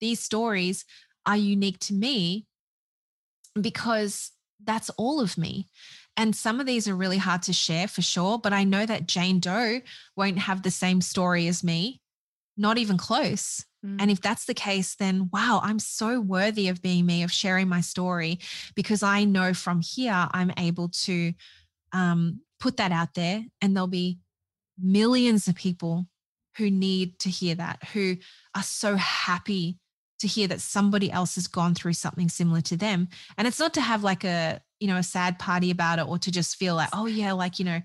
[0.00, 0.84] These stories
[1.26, 2.46] are unique to me
[3.60, 4.32] because
[4.64, 5.68] that's all of me.
[6.16, 9.08] And some of these are really hard to share for sure, but I know that
[9.08, 9.80] Jane Doe
[10.16, 12.00] won't have the same story as me,
[12.56, 13.64] not even close.
[13.84, 13.96] Mm.
[14.00, 17.68] And if that's the case, then wow, I'm so worthy of being me, of sharing
[17.68, 18.38] my story,
[18.74, 21.32] because I know from here I'm able to
[21.92, 24.18] um, put that out there, and there'll be
[24.78, 26.06] millions of people
[26.56, 28.16] who need to hear that, who
[28.54, 29.78] are so happy
[30.20, 33.08] to hear that somebody else has gone through something similar to them.
[33.36, 36.18] And it's not to have like a, you know, a sad party about it or
[36.18, 37.80] to just feel like, oh, yeah, like, you know,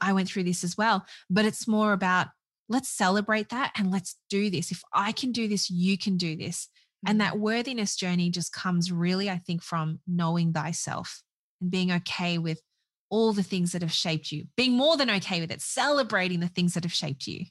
[0.00, 1.06] I went through this as well.
[1.30, 2.28] But it's more about
[2.68, 4.70] let's celebrate that and let's do this.
[4.70, 6.68] If I can do this, you can do this.
[7.06, 7.42] And that mm-hmm.
[7.42, 11.22] worthiness journey just comes really, I think, from knowing thyself
[11.60, 12.60] and being okay with
[13.10, 16.48] all the things that have shaped you, being more than okay with it, celebrating the
[16.48, 17.44] things that have shaped you.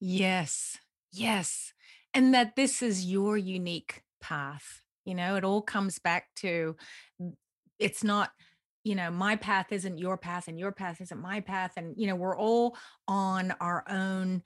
[0.00, 0.78] Yes.
[1.12, 1.72] Yes.
[2.14, 4.80] And that this is your unique path.
[5.04, 6.76] You know, it all comes back to
[7.78, 8.30] it's not
[8.84, 12.06] you know my path isn't your path and your path isn't my path and you
[12.06, 14.42] know we're all on our own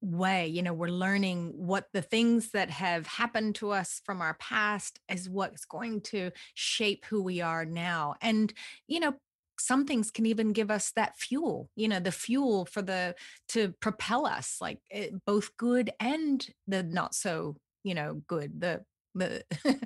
[0.00, 4.34] way you know we're learning what the things that have happened to us from our
[4.34, 8.52] past is what's going to shape who we are now and
[8.86, 9.14] you know
[9.60, 13.14] some things can even give us that fuel you know the fuel for the
[13.48, 18.60] to propel us like it, eh, both good and the not so you know good
[18.60, 18.80] the
[19.18, 19.44] the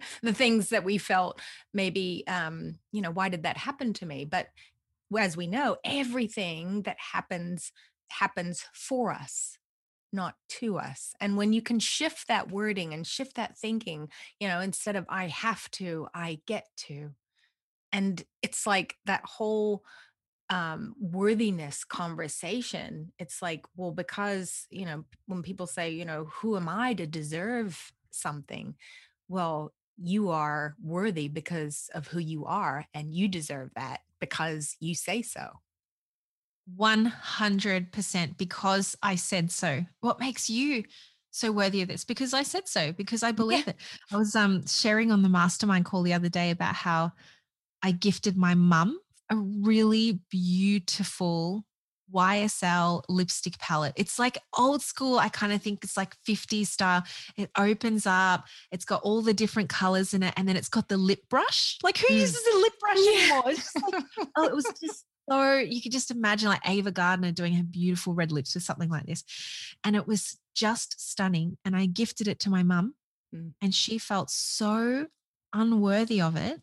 [0.22, 1.40] the things that we felt
[1.74, 4.24] maybe um you know why did that happen to me?
[4.24, 4.48] But
[5.18, 7.72] as we know everything that happens
[8.10, 9.58] happens for us
[10.12, 11.14] not to us.
[11.20, 15.06] And when you can shift that wording and shift that thinking you know instead of
[15.08, 17.10] i have to i get to
[17.92, 19.82] and it's like that whole
[20.50, 26.56] um, worthiness conversation it's like well because you know when people say you know who
[26.56, 28.74] am i to deserve something
[29.32, 34.94] well, you are worthy because of who you are, and you deserve that because you
[34.94, 35.48] say so.
[36.78, 39.84] 100% because I said so.
[40.00, 40.84] What makes you
[41.30, 42.04] so worthy of this?
[42.04, 43.70] Because I said so, because I believe yeah.
[43.70, 43.76] it.
[44.12, 47.12] I was um, sharing on the mastermind call the other day about how
[47.82, 48.98] I gifted my mum
[49.30, 51.64] a really beautiful
[52.12, 53.94] YSL lipstick palette.
[53.96, 55.18] It's like old school.
[55.18, 57.04] I kind of think it's like 50s style.
[57.36, 60.88] It opens up, it's got all the different colors in it, and then it's got
[60.88, 61.78] the lip brush.
[61.82, 62.20] Like, who mm.
[62.20, 63.20] uses a lip brush yeah.
[63.20, 63.42] anymore?
[63.46, 64.04] Like,
[64.36, 68.12] oh, it was just so you could just imagine like Ava Gardner doing her beautiful
[68.12, 69.24] red lips with something like this.
[69.84, 71.56] And it was just stunning.
[71.64, 72.94] And I gifted it to my mum,
[73.34, 73.52] mm.
[73.60, 75.06] and she felt so
[75.52, 76.60] unworthy of it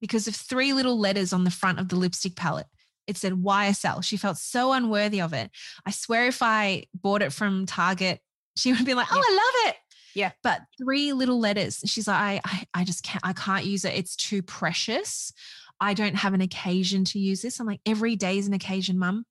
[0.00, 2.66] because of three little letters on the front of the lipstick palette
[3.06, 4.02] it said YSL.
[4.04, 5.50] She felt so unworthy of it.
[5.84, 8.20] I swear if I bought it from Target,
[8.56, 9.22] she would be like, oh, yeah.
[9.24, 9.76] I love it.
[10.14, 10.30] Yeah.
[10.42, 11.82] But three little letters.
[11.84, 13.94] She's like, I, I, I just can't, I can't use it.
[13.94, 15.32] It's too precious.
[15.78, 17.60] I don't have an occasion to use this.
[17.60, 19.26] I'm like, every day is an occasion, mum.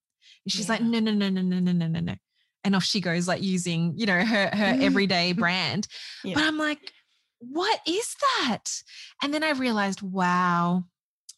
[0.45, 0.73] And she's yeah.
[0.73, 2.15] like, no, no, no, no, no, no, no, no, no.
[2.63, 5.87] And off she goes, like using, you know, her her everyday brand.
[6.23, 6.35] Yeah.
[6.35, 6.79] But I'm like,
[7.39, 8.65] what is that?
[9.23, 10.83] And then I realized, wow,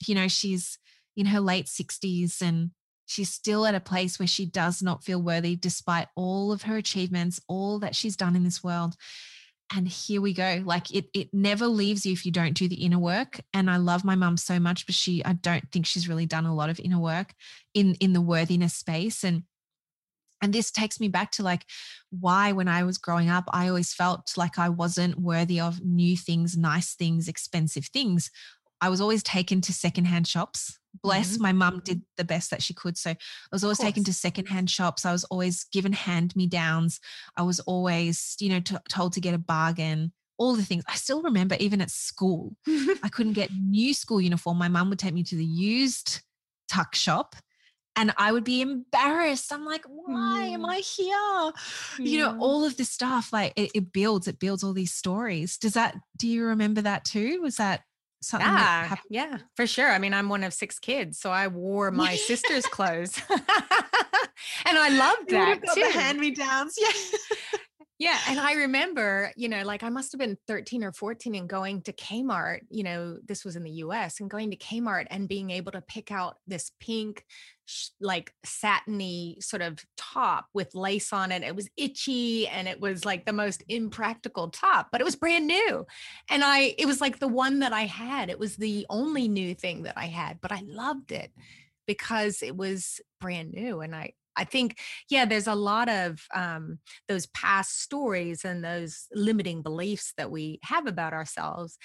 [0.05, 0.77] you know, she's
[1.17, 2.71] in her late 60s and
[3.07, 6.77] she's still at a place where she does not feel worthy despite all of her
[6.77, 8.95] achievements, all that she's done in this world.
[9.75, 10.61] And here we go.
[10.63, 13.41] Like it, it never leaves you if you don't do the inner work.
[13.53, 16.45] And I love my mum so much, but she, I don't think she's really done
[16.45, 17.33] a lot of inner work
[17.73, 19.25] in in the worthiness space.
[19.25, 19.43] And
[20.41, 21.65] and this takes me back to like
[22.09, 26.15] why when i was growing up i always felt like i wasn't worthy of new
[26.15, 28.29] things nice things expensive things
[28.81, 31.43] i was always taken to secondhand shops bless mm-hmm.
[31.43, 33.17] my mum did the best that she could so i
[33.51, 36.99] was always taken to secondhand shops i was always given hand me downs
[37.35, 40.95] i was always you know t- told to get a bargain all the things i
[40.95, 42.55] still remember even at school
[43.03, 46.21] i couldn't get new school uniform my mum would take me to the used
[46.69, 47.35] tuck shop
[47.97, 49.51] and I would be embarrassed.
[49.51, 50.53] I'm like, why mm.
[50.53, 51.07] am I here?
[51.07, 51.51] Yeah.
[51.97, 55.57] You know, all of this stuff, like it, it, builds, it builds all these stories.
[55.57, 57.41] Does that, do you remember that too?
[57.41, 57.81] Was that
[58.21, 58.47] something?
[58.47, 59.89] Yeah, yeah, for sure.
[59.89, 63.21] I mean, I'm one of six kids, so I wore my sister's clothes.
[63.29, 65.81] and I loved that too.
[65.81, 66.75] The hand me downs.
[66.79, 67.19] Yeah.
[67.99, 68.19] Yeah.
[68.29, 71.81] And I remember, you know, like I must have been 13 or 14 and going
[71.83, 75.49] to Kmart, you know, this was in the US and going to Kmart and being
[75.49, 77.25] able to pick out this pink,
[77.99, 81.43] like satiny sort of top with lace on it.
[81.43, 85.47] It was itchy and it was like the most impractical top, but it was brand
[85.47, 85.85] new.
[86.29, 88.29] And I, it was like the one that I had.
[88.29, 91.31] It was the only new thing that I had, but I loved it
[91.85, 96.77] because it was brand new and I I think, yeah, there's a lot of um,
[97.07, 101.77] those past stories and those limiting beliefs that we have about ourselves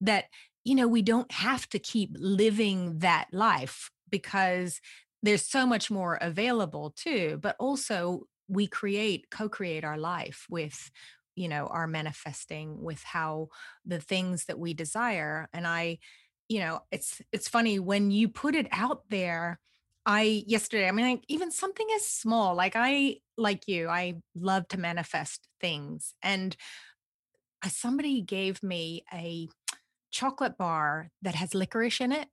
[0.00, 0.24] that,
[0.64, 4.80] you know, we don't have to keep living that life because
[5.22, 7.38] there's so much more available too.
[7.42, 10.90] But also, we create, co create our life with
[11.36, 13.48] you know our manifesting with how
[13.86, 15.96] the things that we desire and i
[16.48, 19.60] you know it's it's funny when you put it out there
[20.06, 24.66] I yesterday, I mean, like, even something as small, like I, like you, I love
[24.68, 26.14] to manifest things.
[26.22, 26.56] And
[27.68, 29.48] somebody gave me a
[30.10, 32.28] chocolate bar that has licorice in it.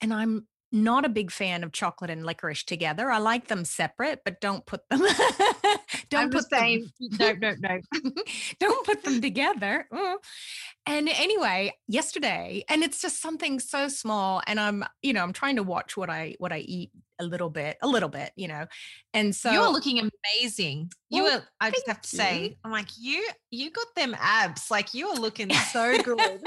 [0.00, 3.10] And I'm not a big fan of chocolate and licorice together.
[3.10, 5.00] I like them separate, but don't put them.
[6.10, 6.90] don't I'm put the same.
[7.00, 7.80] no, no, no.
[8.58, 9.86] don't put them together.
[9.92, 10.16] Mm.
[10.86, 15.56] And anyway, yesterday, and it's just something so small, and I'm, you know, I'm trying
[15.56, 18.66] to watch what I what I eat a little bit, a little bit, you know.
[19.12, 20.90] And so you're looking amazing.
[21.10, 24.70] You well, were, I just have to say, I'm like, you you got them abs.
[24.70, 26.42] Like you are looking so good.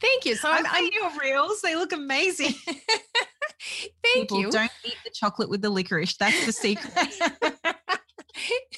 [0.00, 0.36] Thank you.
[0.36, 1.60] So I'm, I'm your reels.
[1.60, 2.54] They look amazing.
[4.02, 4.50] Thank People, you.
[4.50, 6.16] Don't eat the chocolate with the licorice.
[6.16, 6.92] That's the secret.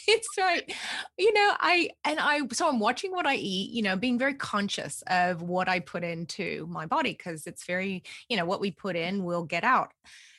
[0.08, 0.72] it's right.
[1.18, 4.34] You know, I and I so I'm watching what I eat, you know, being very
[4.34, 8.70] conscious of what I put into my body because it's very, you know, what we
[8.70, 9.90] put in will get out.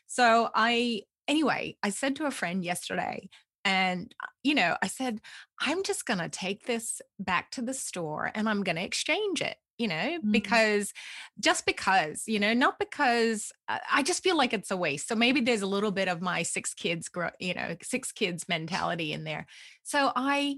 [0.08, 3.30] So I anyway, I said to a friend yesterday,
[3.66, 5.20] and, uh, you know, I said,
[5.60, 9.42] I'm just going to take this back to the store and I'm going to exchange
[9.42, 10.32] it you know, mm-hmm.
[10.32, 10.94] because
[11.40, 15.08] just because, you know, not because uh, I just feel like it's a waste.
[15.08, 17.10] So maybe there's a little bit of my six kids,
[17.40, 19.46] you know, six kids mentality in there.
[19.84, 20.58] So I,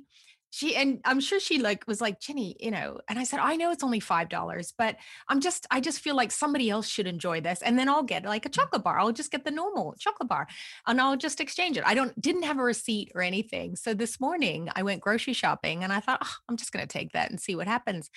[0.52, 3.56] she and i'm sure she like was like jenny you know and i said i
[3.56, 4.95] know it's only five dollars but
[5.28, 8.26] i'm just i just feel like somebody else should enjoy this and then i'll get
[8.26, 8.54] like a mm.
[8.54, 9.00] chocolate bar.
[9.00, 10.47] I'll just get the normal chocolate bar
[10.88, 11.84] and i'll just exchange it.
[11.86, 15.84] I don't didn't have a receipt or anything so this morning i went grocery shopping
[15.84, 18.10] and i thought oh, i'm just going to take that and see what happens.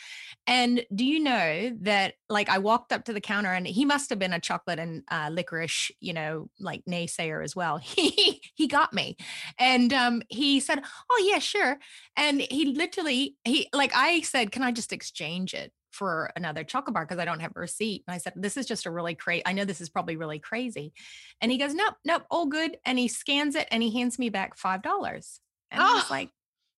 [0.47, 4.11] And do you know that like i walked up to the counter and he must
[4.11, 7.81] have been a chocolate and uh, licorice you know like naysayer as well.
[8.03, 9.17] He he got me
[9.59, 11.79] and um he said oh yeah sure.
[12.17, 16.95] and he literally he like i said can i just exchange it for another chocolate
[16.95, 18.03] bar because i don't have a receipt?
[18.07, 20.39] And i said this is just a really crazy i know this is probably really
[20.39, 20.93] crazy.
[21.41, 22.79] And he goes nope nope all good.
[22.85, 25.41] And he scans it and he hands me back five dollars.
[25.71, 25.85] And oh.
[25.85, 26.09] i was ah!
[26.11, 26.31] like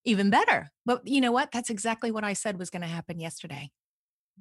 [0.06, 0.70] even better.
[0.84, 1.50] But you know what?
[1.52, 3.70] That's exactly what i said was going to happen yesterday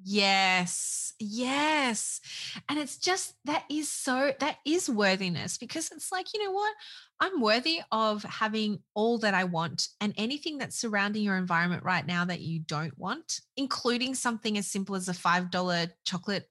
[0.02, 2.20] Yes, yes.
[2.68, 6.74] And it's just that is so, that is worthiness because it's like, you know what?
[7.20, 12.06] I'm worthy of having all that I want and anything that's surrounding your environment right
[12.06, 16.50] now that you don't want, including something as simple as a $5 chocolate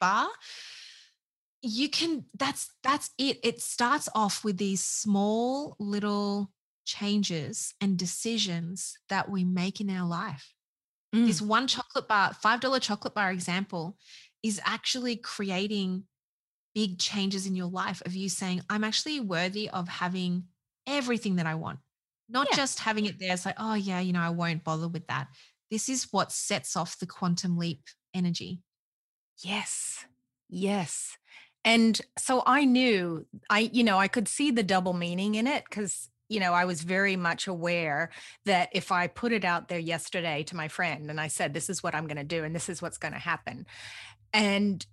[0.00, 0.28] bar.
[1.62, 3.38] You can, that's, that's it.
[3.44, 6.50] It starts off with these small little
[6.86, 10.54] changes and decisions that we make in our life
[11.14, 11.26] Mm.
[11.26, 13.96] This one chocolate bar, $5 chocolate bar example
[14.42, 16.04] is actually creating
[16.74, 20.44] big changes in your life of you saying, I'm actually worthy of having
[20.86, 21.80] everything that I want,
[22.28, 22.56] not yeah.
[22.56, 23.32] just having it there.
[23.32, 25.28] It's like, oh, yeah, you know, I won't bother with that.
[25.70, 27.82] This is what sets off the quantum leap
[28.14, 28.62] energy.
[29.42, 30.04] Yes.
[30.48, 31.16] Yes.
[31.64, 35.64] And so I knew I, you know, I could see the double meaning in it
[35.68, 38.10] because, you know, I was very much aware
[38.46, 41.68] that if I put it out there yesterday to my friend and I said, this
[41.68, 43.66] is what I'm going to do and this is what's going to happen.
[44.32, 44.86] And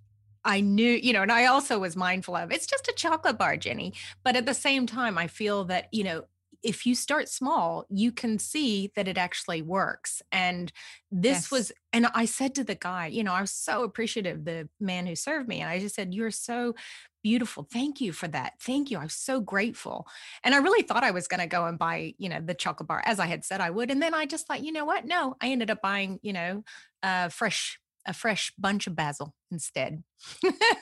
[0.44, 3.56] I knew, you know, and I also was mindful of it's just a chocolate bar,
[3.56, 3.94] Jenny.
[4.24, 6.24] But at the same time, I feel that, you know,
[6.62, 10.22] if you start small, you can see that it actually works.
[10.32, 10.72] And
[11.10, 11.50] this yes.
[11.50, 15.06] was, and I said to the guy, you know, I was so appreciative, the man
[15.06, 15.60] who served me.
[15.60, 16.74] And I just said, You're so
[17.22, 17.66] beautiful.
[17.70, 18.54] Thank you for that.
[18.60, 18.98] Thank you.
[18.98, 20.06] I'm so grateful.
[20.44, 22.88] And I really thought I was going to go and buy, you know, the chocolate
[22.88, 23.90] bar as I had said I would.
[23.90, 25.04] And then I just thought, you know what?
[25.04, 26.64] No, I ended up buying, you know,
[27.02, 30.02] uh, fresh a fresh bunch of basil instead.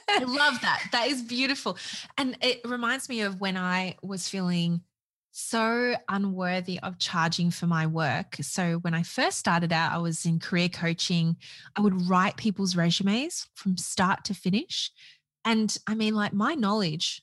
[0.08, 0.88] I love that.
[0.92, 1.76] That is beautiful.
[2.16, 4.82] And it reminds me of when I was feeling
[5.38, 8.36] so unworthy of charging for my work.
[8.40, 11.36] So when I first started out, I was in career coaching.
[11.76, 14.90] I would write people's resumes from start to finish.
[15.44, 17.20] And I mean, like my knowledge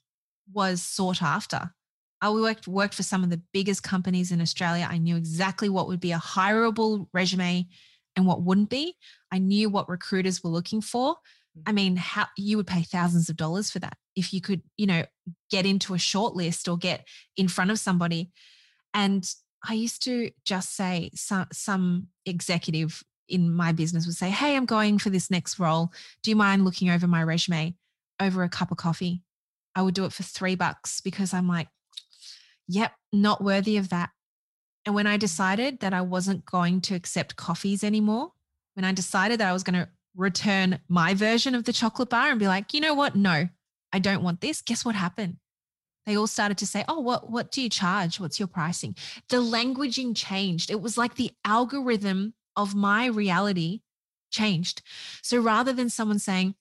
[0.54, 1.74] was sought after.
[2.22, 4.88] I worked worked for some of the biggest companies in Australia.
[4.88, 7.68] I knew exactly what would be a hireable resume
[8.16, 8.96] and what wouldn't be.
[9.32, 11.16] I knew what recruiters were looking for.
[11.66, 11.76] I mm.
[11.76, 15.04] mean, how you would pay thousands of dollars for that if you could, you know,
[15.50, 17.08] get into a short list or get
[17.38, 18.32] in front of somebody.
[18.94, 19.28] And
[19.68, 24.66] I used to just say some some executive in my business would say, Hey, I'm
[24.66, 25.92] going for this next role.
[26.22, 27.76] Do you mind looking over my resume
[28.20, 29.22] over a cup of coffee?
[29.76, 31.68] I would do it for three bucks because I'm like,
[32.68, 34.10] yep, not worthy of that.
[34.86, 38.32] And when I decided that I wasn't going to accept coffees anymore,
[38.76, 42.30] when I decided that I was going to return my version of the chocolate bar
[42.30, 43.16] and be like, you know what?
[43.16, 43.48] No,
[43.94, 44.62] I don't want this.
[44.62, 45.38] Guess what happened?
[46.06, 48.20] They all started to say, oh, what, what do you charge?
[48.20, 48.96] What's your pricing?
[49.30, 50.70] The languaging changed.
[50.70, 53.82] It was like the algorithm of my reality
[54.32, 54.82] changed.
[55.22, 56.56] So rather than someone saying,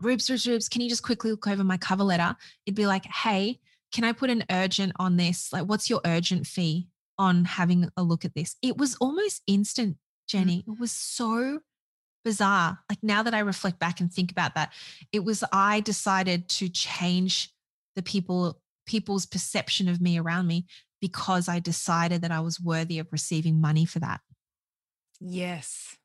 [0.00, 2.34] Rubes, Rubes, Rubes, can you just quickly look over my cover letter?
[2.66, 3.60] It'd be like, hey,
[3.92, 5.52] can I put an urgent on this?
[5.52, 6.88] Like, what's your urgent fee
[7.18, 8.56] on having a look at this?
[8.62, 9.96] It was almost instant,
[10.26, 10.58] Jenny.
[10.62, 10.72] Mm-hmm.
[10.72, 11.60] It was so
[12.26, 12.80] bizarre.
[12.90, 14.72] Like now that I reflect back and think about that,
[15.12, 17.50] it was I decided to change
[17.94, 20.66] the people people's perception of me around me
[21.00, 24.20] because I decided that I was worthy of receiving money for that.
[25.20, 25.96] Yes.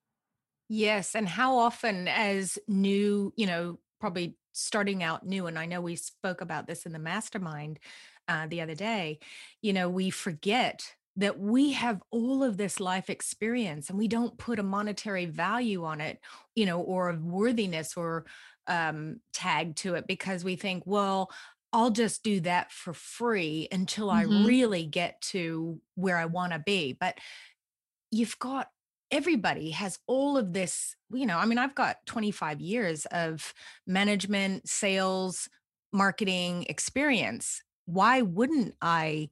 [0.70, 5.82] Yes, and how often as new, you know, probably starting out new and I know
[5.82, 7.80] we spoke about this in the mastermind
[8.28, 9.20] uh, the other day,
[9.62, 14.38] you know, we forget that we have all of this life experience and we don't
[14.38, 16.20] put a monetary value on it
[16.56, 18.26] you know or a worthiness or
[18.68, 21.30] um, tag to it because we think well
[21.74, 24.44] i'll just do that for free until mm-hmm.
[24.44, 27.18] i really get to where i want to be but
[28.12, 28.68] you've got
[29.10, 33.54] everybody has all of this you know i mean i've got 25 years of
[33.86, 35.50] management sales
[35.92, 39.30] marketing experience why wouldn't i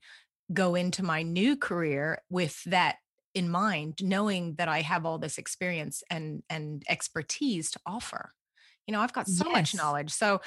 [0.54, 2.97] go into my new career with that
[3.34, 8.34] in mind knowing that i have all this experience and and expertise to offer.
[8.88, 9.54] You know i've got so yes.
[9.54, 10.41] much knowledge so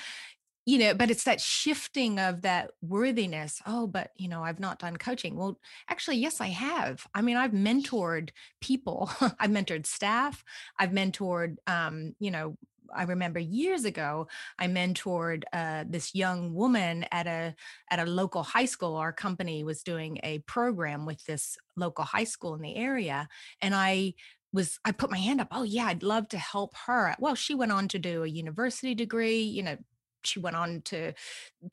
[0.66, 4.80] you know but it's that shifting of that worthiness oh but you know i've not
[4.80, 5.36] done coaching.
[5.36, 7.06] Well actually yes i have.
[7.14, 8.30] I mean i've mentored
[8.60, 9.10] people.
[9.38, 10.42] I've mentored staff.
[10.78, 12.56] I've mentored um, you know
[12.94, 14.28] I remember years ago,
[14.58, 17.54] I mentored uh, this young woman at a
[17.90, 18.96] at a local high school.
[18.96, 23.28] Our company was doing a program with this local high school in the area,
[23.60, 24.14] and I
[24.52, 25.48] was I put my hand up.
[25.50, 27.14] Oh yeah, I'd love to help her.
[27.18, 29.42] Well, she went on to do a university degree.
[29.42, 29.76] You know,
[30.24, 31.12] she went on to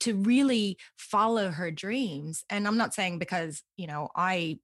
[0.00, 2.44] to really follow her dreams.
[2.50, 4.58] And I'm not saying because you know I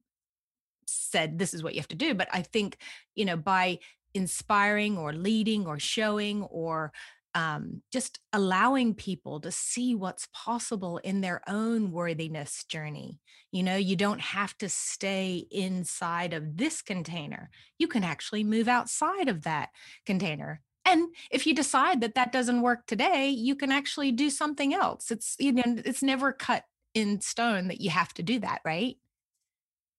[0.89, 2.79] said this is what you have to do but i think
[3.15, 3.79] you know by
[4.17, 6.93] inspiring or leading or showing or
[7.35, 13.21] um, just allowing people to see what's possible in their own worthiness journey.
[13.53, 17.51] You know, you don't have to stay inside of this container.
[17.79, 19.69] You can actually move outside of that
[20.07, 20.63] container.
[20.87, 25.11] And if you decide that that doesn't work today, you can actually do something else.
[25.11, 26.65] It's you know, it's never cut
[26.95, 28.97] in stone that you have to do that, right?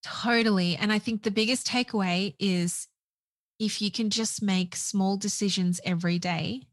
[0.02, 0.76] Totally.
[0.76, 2.88] And I think the biggest takeaway is
[3.60, 6.64] if you can just make small decisions every day,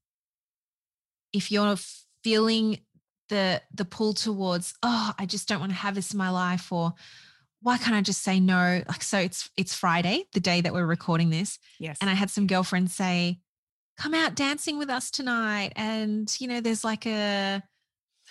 [1.33, 1.77] if you're
[2.23, 2.81] feeling
[3.29, 6.71] the the pull towards, oh, I just don't want to have this in my life,
[6.71, 6.95] or
[7.61, 8.83] why can't I just say no?
[8.87, 11.59] Like, so it's it's Friday, the day that we're recording this.
[11.79, 11.99] Yes.
[12.01, 13.41] And I had some girlfriends say,
[13.97, 15.73] come out dancing with us tonight.
[15.77, 17.63] And, you know, there's like a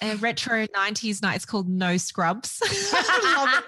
[0.04, 1.36] a retro 90s night.
[1.36, 2.60] It's called No Scrubs.
[2.94, 3.64] love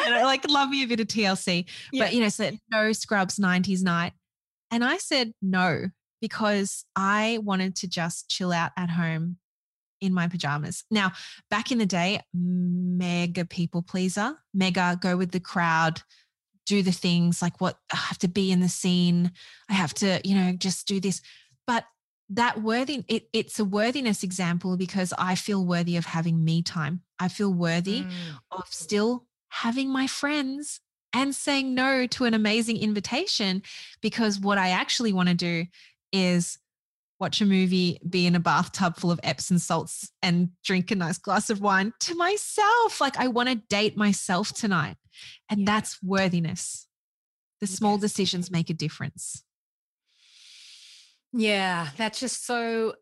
[0.00, 1.66] I like love me a bit of TLC.
[1.92, 2.04] Yeah.
[2.04, 4.12] But you know, so No Scrubs 90s night.
[4.70, 5.88] And I said no
[6.20, 9.36] because I wanted to just chill out at home
[10.00, 10.84] in my pajamas.
[10.90, 11.12] Now,
[11.50, 16.02] back in the day, mega people pleaser, mega go with the crowd,
[16.66, 19.32] do the things like what I have to be in the scene.
[19.68, 21.20] I have to, you know, just do this.
[21.66, 21.84] But
[22.34, 27.02] that worthy, it, it's a worthiness example because I feel worthy of having me time.
[27.18, 28.10] I feel worthy mm.
[28.50, 30.80] of still having my friends
[31.12, 33.62] and saying no to an amazing invitation
[34.00, 35.66] because what I actually want to do
[36.12, 36.58] is
[37.20, 41.18] watch a movie, be in a bathtub full of Epsom salts, and drink a nice
[41.18, 43.00] glass of wine to myself.
[43.00, 44.96] Like, I want to date myself tonight.
[45.48, 45.66] And yeah.
[45.66, 46.88] that's worthiness.
[47.60, 48.00] The small yes.
[48.00, 49.44] decisions make a difference.
[51.32, 52.94] Yeah, that's just so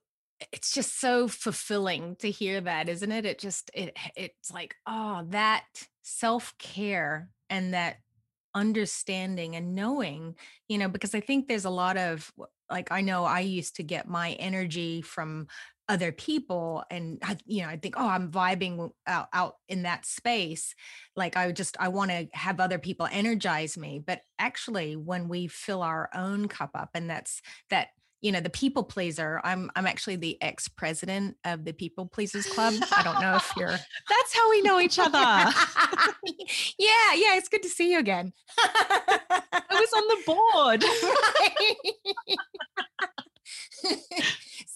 [0.52, 3.26] it's just so fulfilling to hear that, isn't it?
[3.26, 5.64] It just it it's like, oh, that
[6.02, 7.96] self-care and that
[8.54, 10.34] understanding and knowing,
[10.68, 12.30] you know, because I think there's a lot of
[12.70, 15.48] like I know I used to get my energy from
[15.88, 20.06] other people and I, you know i think oh i'm vibing out, out in that
[20.06, 20.72] space
[21.16, 25.48] like i just i want to have other people energize me but actually when we
[25.48, 27.88] fill our own cup up and that's that
[28.20, 32.74] you know the people pleaser i'm i'm actually the ex-president of the people pleasers club.
[32.96, 33.68] I don't know if you're
[34.08, 35.18] that's how we know each other.
[36.78, 38.32] Yeah yeah it's good to see you again.
[38.58, 40.84] I was on the board.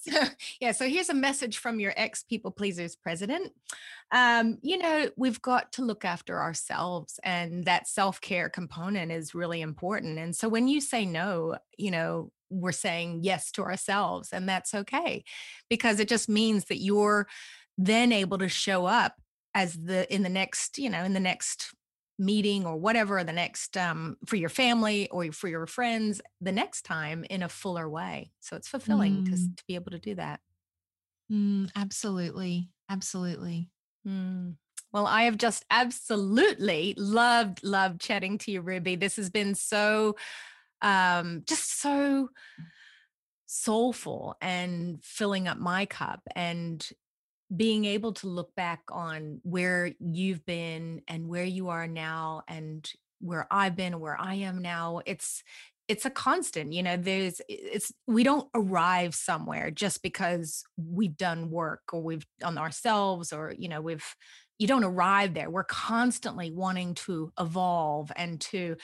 [0.06, 0.20] So
[0.60, 3.52] yeah so here's a message from your ex people pleasers president.
[4.12, 9.62] Um, you know we've got to look after ourselves and that self-care component is really
[9.62, 10.18] important.
[10.18, 14.74] And so when you say no you know we're saying yes to ourselves and that's
[14.74, 15.24] okay
[15.68, 17.26] because it just means that you're
[17.78, 19.14] then able to show up
[19.54, 21.74] as the in the next you know in the next
[22.18, 26.82] meeting or whatever the next um, for your family or for your friends the next
[26.82, 29.24] time in a fuller way so it's fulfilling mm.
[29.24, 30.40] to, to be able to do that
[31.30, 33.68] mm, absolutely absolutely
[34.06, 34.54] mm.
[34.92, 40.14] well i have just absolutely loved loved chatting to you ruby this has been so
[40.84, 42.28] um, just so
[43.46, 46.86] soulful and filling up my cup and
[47.54, 52.90] being able to look back on where you've been and where you are now and
[53.20, 55.42] where I've been where I am now it's
[55.86, 61.50] it's a constant you know there's it's we don't arrive somewhere just because we've done
[61.50, 64.04] work or we've on ourselves or you know we've
[64.58, 65.50] you don't arrive there.
[65.50, 68.76] We're constantly wanting to evolve and to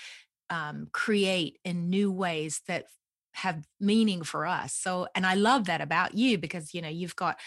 [0.50, 2.86] um, create in new ways that
[3.32, 4.74] have meaning for us.
[4.74, 7.38] So, and I love that about you because, you know, you've got,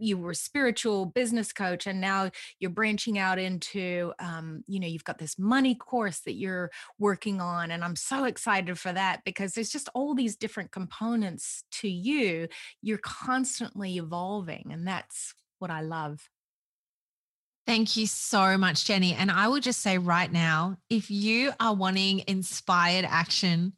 [0.00, 5.04] you were spiritual business coach and now you're branching out into um, you know you've
[5.04, 9.52] got this money course that you're working on and i'm so excited for that because
[9.52, 12.48] there's just all these different components to you
[12.82, 16.28] you're constantly evolving and that's what i love
[17.66, 19.14] Thank you so much, Jenny.
[19.14, 23.72] And I will just say right now if you are wanting inspired action,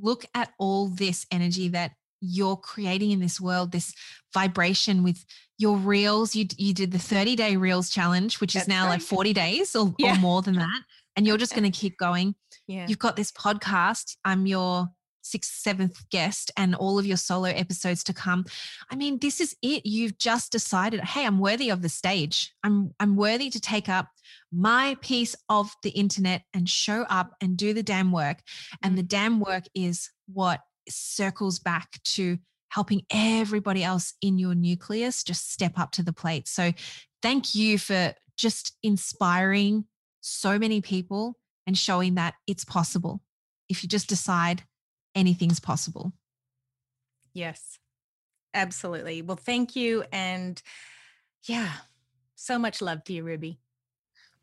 [0.00, 3.94] look at all this energy that you're creating in this world, this
[4.34, 5.24] vibration with
[5.56, 6.34] your reels.
[6.34, 8.94] You, you did the 30 day reels challenge, which That's is now right.
[8.94, 10.16] like 40 days or, yeah.
[10.16, 10.82] or more than that.
[11.14, 12.34] And you're just going to keep going.
[12.66, 12.86] Yeah.
[12.88, 14.16] You've got this podcast.
[14.24, 14.88] I'm your
[15.30, 18.44] sixth, seventh guest and all of your solo episodes to come.
[18.90, 19.84] I mean, this is it.
[19.84, 22.52] You've just decided, hey, I'm worthy of the stage.
[22.64, 24.08] I'm I'm worthy to take up
[24.52, 28.38] my piece of the internet and show up and do the damn work.
[28.82, 29.08] And the mm.
[29.08, 32.38] damn work is what circles back to
[32.70, 36.48] helping everybody else in your nucleus just step up to the plate.
[36.48, 36.72] So
[37.22, 39.84] thank you for just inspiring
[40.20, 43.22] so many people and showing that it's possible
[43.68, 44.62] if you just decide
[45.18, 46.12] anything's possible.
[47.34, 47.78] Yes,
[48.54, 49.20] absolutely.
[49.20, 50.04] Well, thank you.
[50.12, 50.60] And
[51.44, 51.72] yeah,
[52.36, 53.58] so much love to you, Ruby.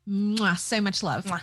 [0.07, 1.25] Mwah, so much love.
[1.25, 1.41] Mwah.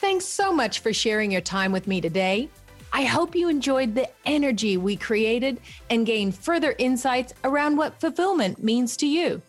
[0.00, 2.50] Thanks so much for sharing your time with me today.
[2.92, 8.62] I hope you enjoyed the energy we created and gained further insights around what fulfillment
[8.62, 9.40] means to you.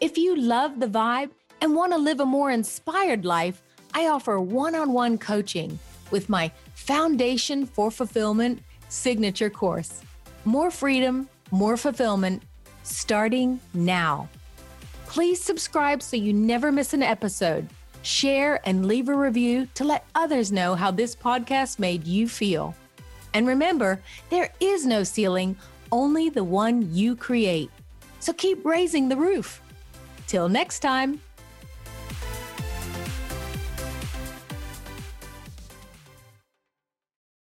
[0.00, 1.30] If you love the vibe
[1.60, 3.62] and want to live a more inspired life,
[3.96, 5.78] I offer one on one coaching
[6.10, 10.02] with my Foundation for Fulfillment signature course.
[10.44, 12.42] More freedom, more fulfillment,
[12.82, 14.28] starting now.
[15.06, 17.70] Please subscribe so you never miss an episode.
[18.02, 22.74] Share and leave a review to let others know how this podcast made you feel.
[23.32, 25.56] And remember, there is no ceiling,
[25.90, 27.70] only the one you create.
[28.20, 29.62] So keep raising the roof.
[30.26, 31.22] Till next time.